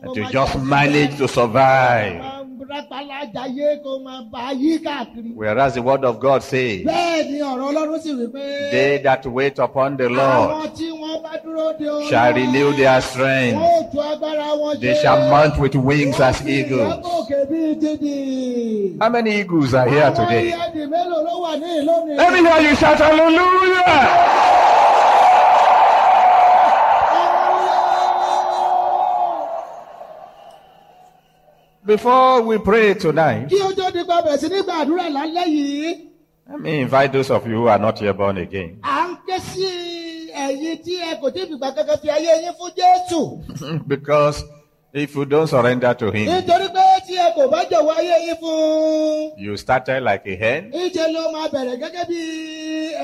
And 0.02 0.14
to 0.16 0.24
just 0.32 0.58
manage 0.64 1.18
to 1.18 1.28
survive. 1.28 2.24
Whereas 5.36 5.74
the 5.76 5.82
word 5.82 6.06
of 6.06 6.20
God 6.22 6.42
says. 6.42 6.86
They 6.86 7.34
that 9.04 9.26
wait 9.26 9.60
upon 9.60 9.98
the 9.98 10.08
Lord 10.10 10.72
shall 12.10 12.34
renew 12.34 12.72
their 12.78 13.02
strength. 13.02 13.60
They 14.80 14.96
shall 15.02 15.30
mount 15.30 15.60
with 15.60 15.76
wings 15.76 16.18
as 16.22 16.42
eagles. 16.48 17.06
How 19.02 19.10
many 19.10 19.42
eagles 19.42 19.74
are 19.74 19.90
here 19.90 20.12
today? 20.12 20.56
Let 20.56 20.74
me 22.34 22.40
hear 22.40 22.62
you 22.62 22.76
shout 22.76 23.00
hallelujah. 23.00 24.61
Before 31.92 32.42
we 32.42 32.58
pray 32.58 32.94
tonight, 32.94 33.50
Kí 33.52 33.60
tó 33.76 33.92
di 33.92 34.04
pa 34.08 34.22
bẹ̀rẹ̀ 34.24 34.38
sí 34.42 34.48
ní 34.50 34.60
gbàdúrà 34.64 35.06
lálẹ́ 35.16 35.46
yìí, 35.56 35.90
let 36.50 36.60
me 36.62 36.80
invite 36.82 37.12
those 37.12 37.30
of 37.30 37.46
you 37.48 37.58
who 37.58 37.68
are 37.68 37.80
not 37.80 38.02
yet 38.02 38.16
born 38.18 38.38
again. 38.38 38.80
à 38.82 39.08
ń 39.10 39.18
ké 39.28 39.38
sí 39.50 39.68
ẹ̀yin 40.46 40.78
tí 40.86 40.94
ẹ 41.10 41.20
kò 41.22 41.28
tí 41.34 41.40
ì 41.44 41.50
fìgbà 41.50 41.70
kankan 41.76 41.98
fi 42.02 42.08
ayé 42.10 42.32
yín 42.44 42.54
fún 42.60 42.72
Jésù. 42.80 43.22
because 43.94 44.42
if 44.94 45.14
you 45.16 45.26
don't 45.26 45.48
surrender 45.48 45.94
to 45.94 46.12
Him, 46.12 46.28
Nítorí 46.32 46.68
pé 46.76 46.84
tí 47.12 47.18
ẹ 47.18 47.28
kò 47.36 47.48
bá 47.52 47.60
jọ̀wọ́ 47.72 47.96
ayé 48.00 48.16
yín 48.26 48.36
fún, 48.42 49.32
you 49.38 49.58
started 49.58 50.02
like 50.04 50.24
a 50.26 50.36
hen 50.36 50.72
ìṣe 50.72 51.06
ló 51.14 51.22
máa 51.34 51.48
bẹ̀rẹ̀ 51.54 51.78
gẹ́gẹ́ 51.82 52.06
bí 52.10 52.20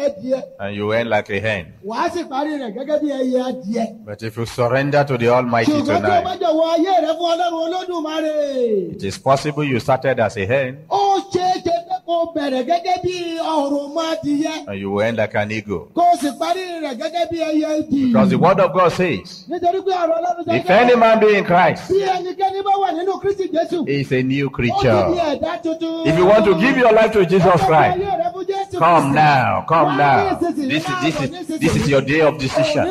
ẹdìẹ. 0.06 0.41
and 0.60 0.76
you 0.76 0.91
end 0.93 1.10
like 1.10 1.30
a 1.30 1.39
hen. 1.39 1.65
Wàá 1.86 2.10
sì 2.13 2.22
parí 2.32 2.52
rẹ̀ 2.62 2.72
gẹ́gẹ́ 2.76 3.00
bí 3.02 3.08
ẹyẹ 3.20 3.39
adìẹ. 3.50 3.86
But 4.06 4.24
if 4.24 4.38
you 4.38 4.46
surrender 4.46 5.04
to 5.04 5.17
the 5.17 5.28
Almighty 5.30 5.72
Ṣùgbọ́n 5.72 5.86
tí 5.86 5.91
o 5.91 6.00
bá 6.02 6.22
tonight, 6.24 6.39
jọ̀wọ́ 6.41 6.67
ayé 6.76 6.93
rẹ 7.06 7.12
fún 7.17 7.28
Ọlọ́run 7.34 7.63
Olódùmarè. 7.65 8.93
it 8.96 9.04
is 9.04 9.17
possible 9.17 9.63
you 9.63 9.80
started 9.80 10.20
as 10.20 10.38
a 10.38 10.46
hen 10.46 10.78
Ó 10.89 10.96
kó 12.08 12.32
bẹ̀rẹ̀ 12.36 12.63
gẹ́gẹ́ 12.70 12.98
bí 13.04 13.15
ọ̀rùn 13.39 13.93
máa 13.96 14.15
dìyẹ. 14.24 14.56
and 14.67 14.80
you 14.80 14.91
will 14.91 15.02
end 15.02 15.17
like 15.17 15.36
an 15.36 15.52
eagle. 15.52 15.88
Kó 15.96 16.02
o 16.13 16.15
sì 16.22 16.30
parí 16.39 16.63
rẹ̀ 16.84 16.96
gẹ́gẹ́ 17.00 17.30
bí 17.32 17.38
ẹyẹ 17.50 17.70
ìdì. 17.82 18.02
Because 18.08 18.30
the 18.30 18.38
Word 18.38 18.60
of 18.60 18.74
God 18.74 18.91
says, 18.93 19.46
Nítorí 19.50 19.80
pé 19.86 19.91
ọ̀rọ̀ 19.91 20.15
Ọlọ́run 20.17 20.43
sọ 20.48 20.56
if 20.56 20.65
pé 20.67 20.74
any 20.82 20.96
man 20.96 21.20
be 21.20 21.36
in 21.38 21.43
Christ, 21.43 21.91
bí 21.91 22.00
ẹnikẹ́ni 22.15 22.60
bá 22.67 22.74
wà 22.82 22.89
nínú 22.98 23.20
Kristi 23.22 23.48
Jésù. 23.54 23.88
he 23.88 24.00
is 24.02 24.12
a 24.12 24.24
new 24.24 24.48
Ó 24.48 24.56
ti 24.56 24.62
di 24.63 24.70
creature. 24.70 25.04
ẹ̀dá 25.32 25.62
tuntun. 25.63 26.08
If 26.08 26.17
you 26.17 26.26
want 26.26 26.46
to 26.46 26.54
give 26.56 26.78
your 26.78 26.93
life 26.93 27.12
to 27.12 27.26
Jesus 27.26 27.62
Christ, 27.70 27.98
come 28.78 29.13
now, 29.13 29.65
come 29.67 29.98
now. 29.98 30.36
This 30.39 30.58
is 30.58 30.67
this 30.67 31.22
is 31.22 31.60
this 31.60 31.76
is 31.76 31.89
your 31.89 32.02
day 32.02 32.22
of 32.22 32.38
decision. 32.39 32.84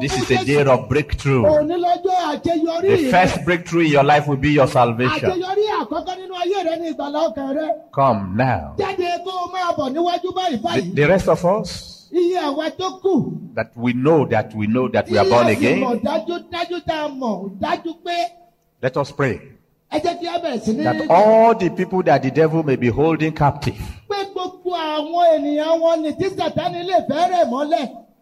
This 0.00 0.14
is 0.16 0.30
a 0.30 0.44
day 0.44 0.62
of 0.64 0.88
breakthrough. 0.88 1.42
The 1.42 3.08
first 3.10 3.44
breakthrough 3.44 3.84
in 3.84 3.90
your 3.92 4.04
life 4.04 4.26
will 4.28 4.36
be 4.36 4.50
your 4.52 4.66
salvation. 4.66 5.42
Come 7.90 8.36
now. 8.36 8.74
The, 8.76 8.84
the 10.94 11.06
rest 11.06 11.28
of 11.28 11.44
us 11.44 11.88
that 13.54 13.70
we 13.76 13.92
know 13.94 14.26
that 14.26 14.54
we 14.54 14.66
know 14.66 14.88
that 14.88 15.10
we 15.10 15.18
are 15.18 15.28
born 15.28 15.46
again. 15.48 15.80
Let 18.82 18.96
us 18.96 19.12
pray 19.12 19.40
that 19.90 21.10
all 21.10 21.54
the 21.54 21.70
people 21.70 22.02
that 22.02 22.22
the 22.22 22.30
devil 22.30 22.62
may 22.62 22.76
be 22.76 22.88
holding 22.88 23.32
captive, 23.32 23.76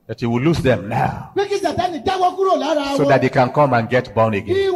that 0.06 0.20
he 0.20 0.26
will 0.26 0.42
lose 0.42 0.62
them 0.62 0.88
now, 0.88 1.30
so 2.96 3.04
that 3.04 3.20
they 3.20 3.28
can 3.28 3.48
come 3.50 3.72
and 3.74 3.88
get 3.88 4.14
born 4.14 4.34
again. 4.34 4.56
If 4.56 4.66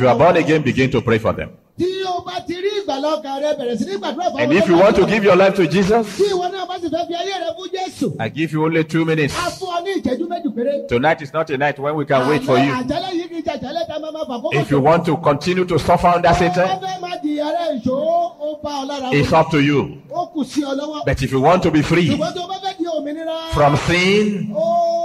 you 0.00 0.08
are 0.08 0.18
born 0.18 0.36
again, 0.36 0.62
begin 0.62 0.90
to 0.90 1.00
pray 1.00 1.18
for 1.18 1.32
them. 1.32 1.50
Tí 1.78 1.88
o 2.04 2.20
bá 2.22 2.38
ti 2.46 2.54
rí 2.54 2.68
ìgbàlá 2.82 3.08
ọkàn 3.16 3.40
rẹ 3.42 3.52
bẹ̀rẹ̀ 3.58 3.76
sí 3.78 3.84
ní 3.86 3.96
gbàdúrà 3.96 4.28
fún 4.30 4.40
And 4.42 4.52
àwọn 4.52 4.58
if 4.58 4.68
you 4.68 4.76
want 4.76 4.96
to 4.96 5.06
give 5.06 5.24
your 5.24 5.36
life 5.36 5.54
to 5.56 5.66
Jesus, 5.66 6.06
Tí 6.18 6.24
ìwọ 6.32 6.46
náà 6.52 6.66
bá 6.68 6.76
sì 6.80 6.88
fẹ́ 6.88 7.06
fi 7.08 7.14
ayé 7.14 7.34
rẹ 7.40 7.50
fún 7.56 7.68
Jésù. 7.72 8.16
I 8.20 8.28
give 8.28 8.52
you 8.52 8.64
only 8.64 8.84
two 8.84 9.04
minutes. 9.04 9.34
A 9.34 9.50
fún 9.50 9.68
ọ 9.76 9.82
ní 9.84 9.90
ìṣẹ́jú 10.02 10.26
méjì 10.28 10.50
péré. 10.54 10.86
Tonight 10.88 11.22
is 11.22 11.32
not 11.32 11.48
a 11.50 11.56
night 11.56 11.78
when 11.78 11.94
we 11.96 12.04
can 12.04 12.28
wait 12.28 12.42
for 12.44 12.58
you. 12.58 12.72
Àjálẹ̀ 12.72 13.12
yìí 13.16 13.28
kì 13.28 13.36
í 13.40 13.42
ṣe 13.42 13.52
àjálẹ̀ 13.58 13.86
tá 13.88 13.94
a 13.96 14.00
máa 14.00 14.12
máa 14.12 14.24
fà 14.28 14.36
kókò 14.42 14.60
If 14.60 14.70
you 14.70 14.80
want 14.80 15.04
to 15.06 15.16
continue 15.16 15.64
to 15.64 15.78
suffer 15.78 16.08
under 16.08 16.34
Satan, 16.34 16.68
fẹ́ 16.68 17.00
máa 17.00 17.16
di 17.22 17.38
ààrẹ 17.40 17.80
ìṣó, 17.80 17.96
ó 18.40 18.62
bá 18.62 18.70
ọ 18.70 18.86
lára 18.88 19.12
it's 19.14 19.32
up 19.32 19.50
to 19.50 19.60
you. 19.60 19.96
Ó 20.12 20.26
kù 20.32 20.44
sí 20.44 20.60
ọ 20.62 20.74
lọ́wọ́. 20.76 21.06
But 21.06 21.22
if 21.22 21.32
you 21.32 21.40
want 21.40 21.62
to 21.62 21.70
be 21.70 21.80
free 21.82 22.08
Ṣùgbọ́n 22.10 22.34
tó 22.34 22.46
bá 22.48 22.56
fẹ́ 22.60 22.76
di 22.78 22.84
òmìnira. 22.84 23.52
from 23.54 23.76
sin, 23.88 24.52
Ó 24.54 25.01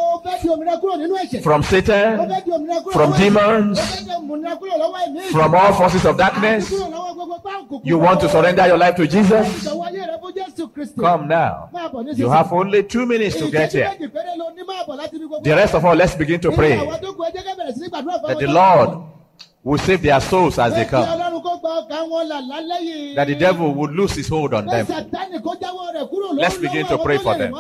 from 1.42 1.63
Satan, 1.63 2.18
from 2.92 3.13
demons, 3.18 3.80
from 5.32 5.56
all 5.56 5.74
forces 5.74 6.06
of 6.06 6.18
darkness. 6.18 6.72
You 7.84 7.98
want 7.98 8.20
to 8.22 8.30
surrender 8.30 8.68
your 8.68 8.78
life 8.78 8.96
to 8.96 9.08
Jesus? 9.08 9.68
Come 11.00 11.28
now. 11.28 11.70
You 12.16 12.30
have 12.30 12.52
only 12.54 12.84
two 12.84 13.06
minutes 13.06 13.36
to 13.38 13.50
get 13.50 13.72
here. 13.72 13.92
The 15.42 15.54
rest 15.56 15.76
of 15.76 15.86
us, 15.86 15.98
let's 15.98 16.16
begin 16.16 16.40
to 16.42 16.52
pray 16.52 16.78
that 16.78 18.38
the 18.40 18.48
Lord 18.48 18.90
will 19.63 19.78
save 19.78 20.02
their 20.02 20.22
souls 20.22 20.60
as 20.60 20.74
they 20.74 20.86
come. 20.86 21.06
That 23.16 23.28
the 23.28 23.36
devil 23.36 23.74
would 23.74 23.92
lose 23.92 24.13
his 24.13 24.28
hold 24.30 24.54
on 24.54 24.66
them. 24.66 24.88
Let's 26.36 26.58
begin 26.58 26.86
to 26.88 26.98
pray 27.00 27.18
for 27.18 27.38
them. 27.38 27.54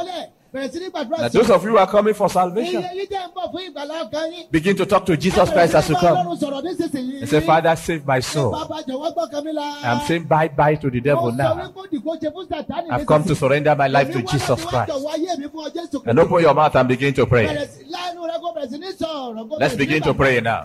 Mọ́lẹ̀. 0.57 0.67
Bẹ̀rẹ̀ 0.67 0.71
sí 0.71 0.79
ní 0.79 0.89
gbàdúrà 0.91 1.17
Now, 1.21 1.27
sí 1.29 1.33
those 1.37 1.49
of 1.49 1.63
you 1.63 1.71
who 1.71 1.77
are 1.77 1.87
coming 1.87 2.13
for 2.13 2.27
Iye 2.27 2.33
salvation, 2.33 2.81
yìí 2.81 3.07
jẹ́ 3.07 3.23
ń 3.27 3.33
bọ̀ 3.35 3.51
fún 3.51 3.61
ìgbàlá 3.67 3.95
ọkàn 4.09 4.31
yín. 4.33 4.51
begin 4.51 4.75
to 4.75 4.85
talk 4.85 5.05
to 5.05 5.15
Jesus 5.17 5.49
Christ 5.49 5.75
as 5.75 5.89
you 5.89 5.95
come. 5.95 6.17
Ọlọ́run 6.17 6.37
sọ̀rọ̀ 6.39 6.61
nísinsìnyí. 6.63 7.19
And 7.21 7.29
say, 7.29 7.39
Father, 7.41 7.75
save 7.75 8.05
my 8.05 8.19
soul. 8.19 8.51
Bàbá 8.51 8.81
jọ̀wọ́ 8.87 9.13
gbọ́kàn 9.13 9.43
mi 9.45 9.51
là. 9.53 9.73
I'm 9.83 9.99
saying 10.07 10.23
bye 10.23 10.47
bye 10.49 10.75
to 10.75 10.89
the 10.89 10.99
devil 11.01 11.23
Mo 11.23 11.31
sọ 11.31 11.35
now. 11.37 11.55
wípé 11.55 11.79
òdì 11.81 11.97
kó 12.03 12.15
ṣe 12.21 12.31
fún 12.33 12.47
Sàtánì 12.47 12.87
I've 12.91 13.05
come 13.05 13.23
to 13.23 13.29
nísinsìnyí. 13.33 13.37
surrender 13.39 13.75
my 13.75 13.87
life 13.87 14.11
to 14.11 14.19
Èmi 14.19 14.25
wá 14.25 14.31
Jesus 14.31 14.59
láti 14.59 14.65
wá 14.65 14.85
Christ. 14.85 14.89
jọ̀wọ́ 14.91 15.13
ayé 15.13 15.37
mi 15.39 15.45
fún 15.47 15.61
ọ, 15.65 15.69
Jésù 15.75 15.95
And 16.07 16.17
Kristi. 16.17 16.19
open 16.33 16.41
your 16.43 16.53
mouth 16.53 16.75
and 16.75 16.87
begin 16.87 17.13
to 17.13 17.25
pray. 17.25 17.47
Bẹ̀rẹ̀ 17.47 17.67
sí- 17.67 17.85
láàánú 17.93 18.21
rẹ 18.27 18.37
kó 18.41 18.49
bẹ̀rẹ̀ 18.55 18.69
sí 18.71 18.77
ní 18.79 18.89
sọ̀rọ̀, 18.97 19.49
kó 19.49 19.55
Let's 19.59 19.59
bẹ̀rẹ̀ 19.59 19.69
sí 19.69 19.75
ní 19.75 19.77
begin 19.77 20.01
to 20.03 20.13
gbàdúrà. 20.13 20.17
pray 20.17 20.41
now. 20.41 20.61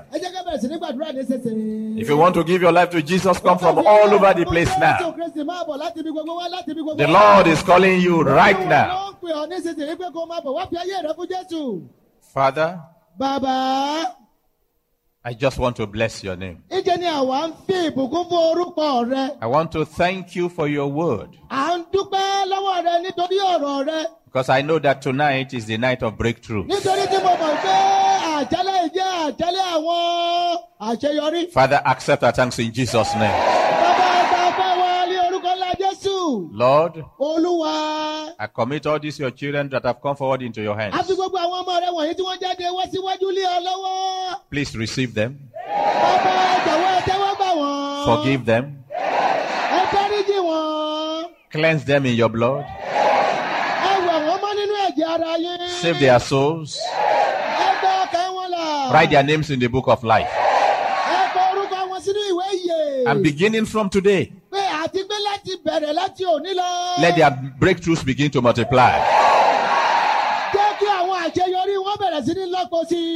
If 1.98 2.08
you 2.08 2.16
want 2.16 2.34
to 2.34 2.44
give 2.44 2.62
your 2.62 2.72
life 2.72 2.90
to 2.90 3.02
Jesus, 3.02 3.38
come 3.40 3.58
from 3.58 3.78
all 3.78 4.10
over 4.14 4.34
the 4.34 4.44
place 4.44 4.70
now. 4.78 5.12
The 6.96 7.06
Lord 7.08 7.46
is 7.46 7.62
calling 7.62 8.00
you 8.00 8.22
right 8.22 8.58
now. 8.68 9.14
Father, 12.34 12.80
Bàbá, 13.18 14.06
I 15.24 15.34
just 15.34 15.58
want 15.58 15.76
to 15.76 15.86
bless 15.86 16.24
your 16.24 16.34
name. 16.36 16.62
I 19.40 19.46
want 19.46 19.70
to 19.72 19.84
thank 19.84 20.34
you 20.34 20.48
for 20.48 20.66
your 20.68 20.88
word 20.90 21.28
because 24.24 24.48
I 24.48 24.62
know 24.62 24.78
that 24.80 25.02
tonight 25.02 25.52
is 25.54 25.66
the 25.66 25.76
night 25.78 26.02
of 26.02 26.16
breakthrough. 26.16 26.64
Àjálẹ̀ 28.42 28.76
yìí 28.82 28.90
jẹ́ 28.96 29.08
àjálẹ̀ 29.26 29.66
àwọn 29.74 30.58
àṣeyọrí. 30.80 31.50
Father, 31.52 31.80
accept 31.84 32.22
our 32.24 32.32
thanks 32.32 32.58
in 32.58 32.72
Jesus' 32.72 33.14
name. 33.14 33.36
Bàbá 33.82 34.08
ẹ̀ka 34.20 34.42
fẹ́ 34.58 34.70
wọ 34.80 34.90
ní 35.08 35.16
orúkọ 35.26 35.50
ńlá 35.56 35.70
Jésù. 35.80 36.48
Lord, 36.52 37.04
Olúwa. 37.20 37.74
I 38.38 38.46
commit 38.48 38.86
all 38.86 38.98
these 38.98 39.18
your 39.20 39.30
children 39.30 39.68
that 39.70 39.84
have 39.84 40.00
come 40.02 40.16
forward 40.16 40.42
into 40.42 40.60
your 40.62 40.76
A 40.78 40.82
hands. 40.90 41.06
fi 41.06 41.14
gbogbo 41.14 41.38
àwọn 41.38 41.62
ọmọ 41.62 41.74
rẹ 41.82 41.88
wọ̀nyí 41.96 42.14
tí 42.16 42.22
wọ́n 42.26 42.38
jáde 42.42 42.66
wá 42.76 42.84
síwájú 42.92 43.28
lé 43.36 43.42
ọ 43.46 43.58
lọ́wọ́. 43.66 44.34
Please 44.50 44.74
receive 44.76 45.14
them, 45.14 45.38
Bàbá 45.68 47.48
wọ́n. 47.54 48.04
forgive 48.04 48.44
them, 48.44 48.64
Ẹ 48.90 49.80
dáríjì 49.92 50.38
wọ́n. 50.48 51.24
cleanse 51.52 51.84
them 51.84 52.06
in 52.06 52.14
your 52.16 52.28
blood, 52.28 52.64
Ẹ 52.64 53.92
wẹ̀ 54.06 54.18
wọ́n 54.26 54.38
mọ́ 54.42 54.52
nínú 54.58 54.74
ẹ̀jẹ̀ 54.88 55.08
ara 55.14 55.36
yín. 55.38 55.68
save 55.80 55.98
their 56.00 56.18
souls, 56.20 56.78
Write 58.90 59.10
their 59.10 59.22
names 59.22 59.50
in 59.50 59.60
the 59.60 59.68
book 59.68 59.88
of 59.88 60.02
life. 60.02 60.28
And 63.06 63.22
beginning 63.22 63.66
from 63.66 63.90
today, 63.90 64.32
let 64.52 64.92
their 67.16 67.30
breakthroughs 67.60 68.04
begin 68.04 68.30
to 68.30 68.40
multiply. 68.40 68.98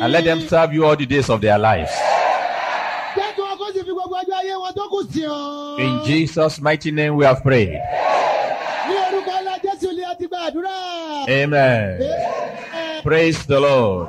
And 0.00 0.12
let 0.12 0.24
them 0.24 0.40
serve 0.48 0.72
you 0.72 0.84
all 0.84 0.96
the 0.96 1.06
days 1.06 1.30
of 1.30 1.40
their 1.40 1.58
lives. 1.58 1.90
In 5.78 6.04
Jesus' 6.04 6.60
mighty 6.60 6.90
name 6.90 7.16
we 7.16 7.24
have 7.24 7.42
prayed. 7.42 7.80
Amen. 11.28 12.00
Praise 13.02 13.46
the 13.46 13.60
Lord. 13.60 14.08